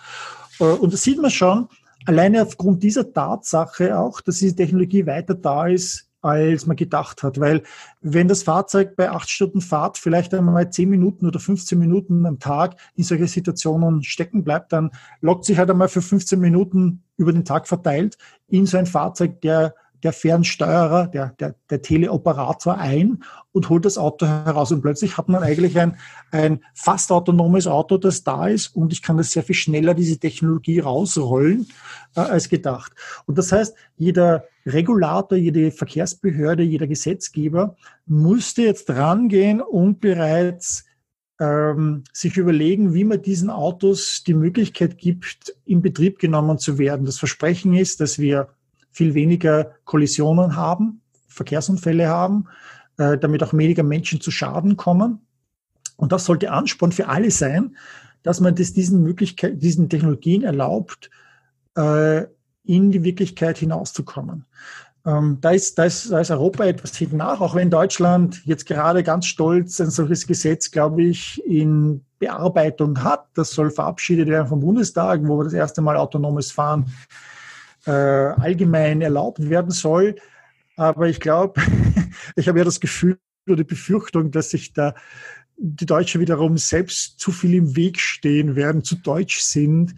[0.60, 1.68] Äh, und das sieht man schon,
[2.06, 7.40] alleine aufgrund dieser Tatsache auch, dass diese Technologie weiter da ist, als man gedacht hat.
[7.40, 7.64] Weil
[8.02, 12.40] wenn das Fahrzeug bei acht Stunden Fahrt vielleicht einmal zehn Minuten oder 15 Minuten am
[12.40, 14.92] Tag in solche Situationen stecken bleibt, dann
[15.22, 19.42] lockt sich halt einmal für 15 Minuten über den Tag verteilt in so ein Fahrzeug,
[19.42, 24.72] der der Fernsteuerer, der, der, der Teleoperator ein und holt das Auto heraus.
[24.72, 25.98] Und plötzlich hat man eigentlich ein,
[26.32, 30.20] ein fast autonomes Auto, das da ist und ich kann das sehr viel schneller, diese
[30.20, 31.68] Technologie rausrollen,
[32.16, 32.94] äh, als gedacht.
[33.26, 37.76] Und das heißt, jeder Regulator, jede Verkehrsbehörde, jeder Gesetzgeber
[38.06, 40.86] musste jetzt rangehen und bereits
[41.40, 47.06] ähm, sich überlegen, wie man diesen Autos die Möglichkeit gibt, in Betrieb genommen zu werden.
[47.06, 48.50] Das Versprechen ist, dass wir
[48.98, 52.46] viel weniger Kollisionen haben, Verkehrsunfälle haben,
[52.98, 55.20] äh, damit auch weniger Menschen zu Schaden kommen.
[55.98, 57.78] Und das sollte Ansporn für alle sein,
[58.24, 61.12] dass man das diesen Möglichkeiten, diesen Technologien erlaubt,
[61.78, 62.24] äh,
[62.64, 64.46] in die Wirklichkeit hinauszukommen.
[65.06, 68.66] Ähm, da, ist, da, ist, da ist Europa etwas hinten nach, auch wenn Deutschland jetzt
[68.66, 73.28] gerade ganz stolz ein solches Gesetz, glaube ich, in Bearbeitung hat.
[73.36, 77.37] Das soll verabschiedet werden vom Bundestag, wo wir das erste Mal autonomes Fahren äh,
[77.92, 80.16] allgemein erlaubt werden soll.
[80.76, 81.62] Aber ich glaube,
[82.36, 83.18] ich habe ja das Gefühl
[83.48, 84.94] oder die Befürchtung, dass sich da
[85.58, 89.96] die Deutschen wiederum selbst zu viel im Weg stehen werden, zu deutsch sind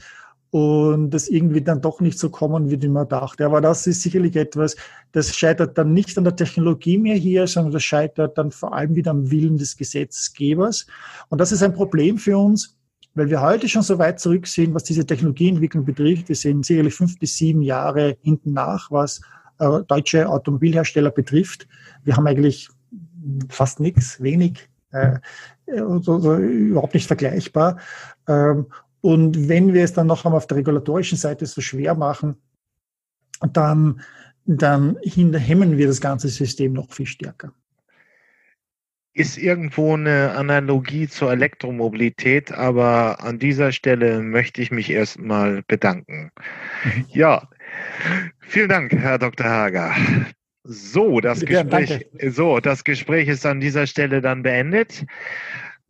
[0.52, 3.46] und das irgendwie dann doch nicht so kommen wird, wie man dachte.
[3.46, 4.76] Aber das ist sicherlich etwas,
[5.12, 8.96] das scheitert dann nicht an der Technologie mehr hier, sondern das scheitert dann vor allem
[8.96, 10.88] wieder am Willen des Gesetzgebers.
[11.28, 12.79] Und das ist ein Problem für uns,
[13.16, 16.30] weil wir heute schon so weit zurück sind, was diese Technologieentwicklung betrifft.
[16.30, 19.22] Wir sind sicherlich fünf bis sieben Jahre hinten nach, was
[19.60, 21.68] äh, deutsche Automobilhersteller betrifft.
[22.04, 22.70] Wir haben eigentlich
[23.50, 25.20] fast nichts, wenig, äh,
[26.02, 27.78] so, so, überhaupt nicht vergleichbar.
[28.28, 28.68] Ähm,
[29.02, 32.36] und wenn wir es dann noch einmal auf der regulatorischen Seite so schwer machen,
[33.54, 34.02] dann,
[34.46, 37.54] dann hemmen wir das ganze System noch viel stärker
[39.20, 46.32] ist irgendwo eine Analogie zur Elektromobilität, aber an dieser Stelle möchte ich mich erstmal bedanken.
[46.86, 47.06] Mhm.
[47.10, 47.50] Ja,
[48.40, 49.46] vielen Dank, Herr Dr.
[49.46, 49.94] Hager.
[50.64, 55.06] So, das Gespräch, so, das Gespräch ist an dieser Stelle dann beendet.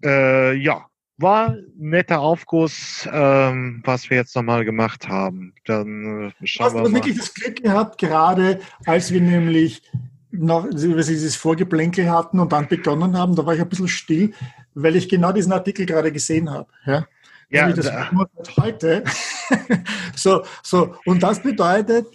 [0.03, 5.53] Äh, ja, war netter Aufguss, ähm, was wir jetzt nochmal gemacht haben.
[5.65, 6.93] Dann schauen Hast wir mal.
[6.93, 9.84] wirklich das Glück gehabt, gerade als wir nämlich
[10.32, 13.88] noch, wie sie dieses Vorgeplänkel hatten und dann begonnen haben, da war ich ein bisschen
[13.88, 14.34] still,
[14.73, 16.67] weil ich genau diesen Artikel gerade gesehen habe.
[16.86, 17.07] Ja,
[17.49, 18.11] ja das da.
[18.57, 19.03] heute.
[20.15, 22.07] so, so, und das bedeutet,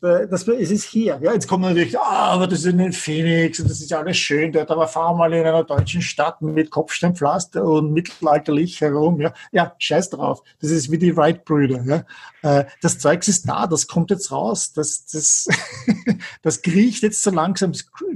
[0.00, 1.18] das, es ist hier.
[1.22, 4.16] Ja, jetzt kommt natürlich, ah, aber das ist in Phoenix und das ist ja alles
[4.16, 9.20] schön dort, aber fahr mal in einer deutschen Stadt mit Kopfsteinpflaster und mittelalterlich herum.
[9.20, 10.42] Ja, ja scheiß drauf.
[10.60, 11.84] Das ist wie die Wright-Brüder.
[11.84, 12.60] Ja.
[12.60, 15.48] Äh, das Zeugs ist da, das kommt jetzt raus, das, das,
[16.42, 17.72] das kriecht jetzt so langsam,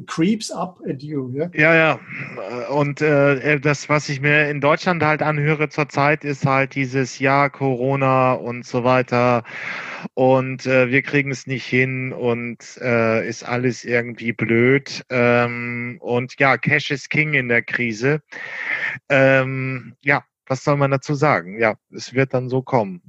[0.07, 1.31] creeps up at you.
[1.33, 1.75] Ja, ja.
[1.75, 2.01] ja.
[2.69, 7.51] Und äh, das, was ich mir in Deutschland halt anhöre zurzeit, ist halt dieses Jahr
[7.51, 9.45] Corona und so weiter
[10.15, 15.05] und äh, wir kriegen es nicht hin und äh, ist alles irgendwie blöd.
[15.09, 18.21] Ähm, und ja, Cash is King in der Krise.
[19.09, 21.59] Ähm, ja, was soll man dazu sagen?
[21.59, 23.01] Ja, es wird dann so kommen.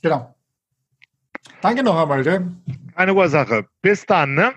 [0.00, 0.34] Genau.
[1.60, 2.22] Danke noch einmal.
[2.22, 2.52] Gell?
[2.94, 3.66] Keine Ursache.
[3.82, 4.54] Bis dann, ne?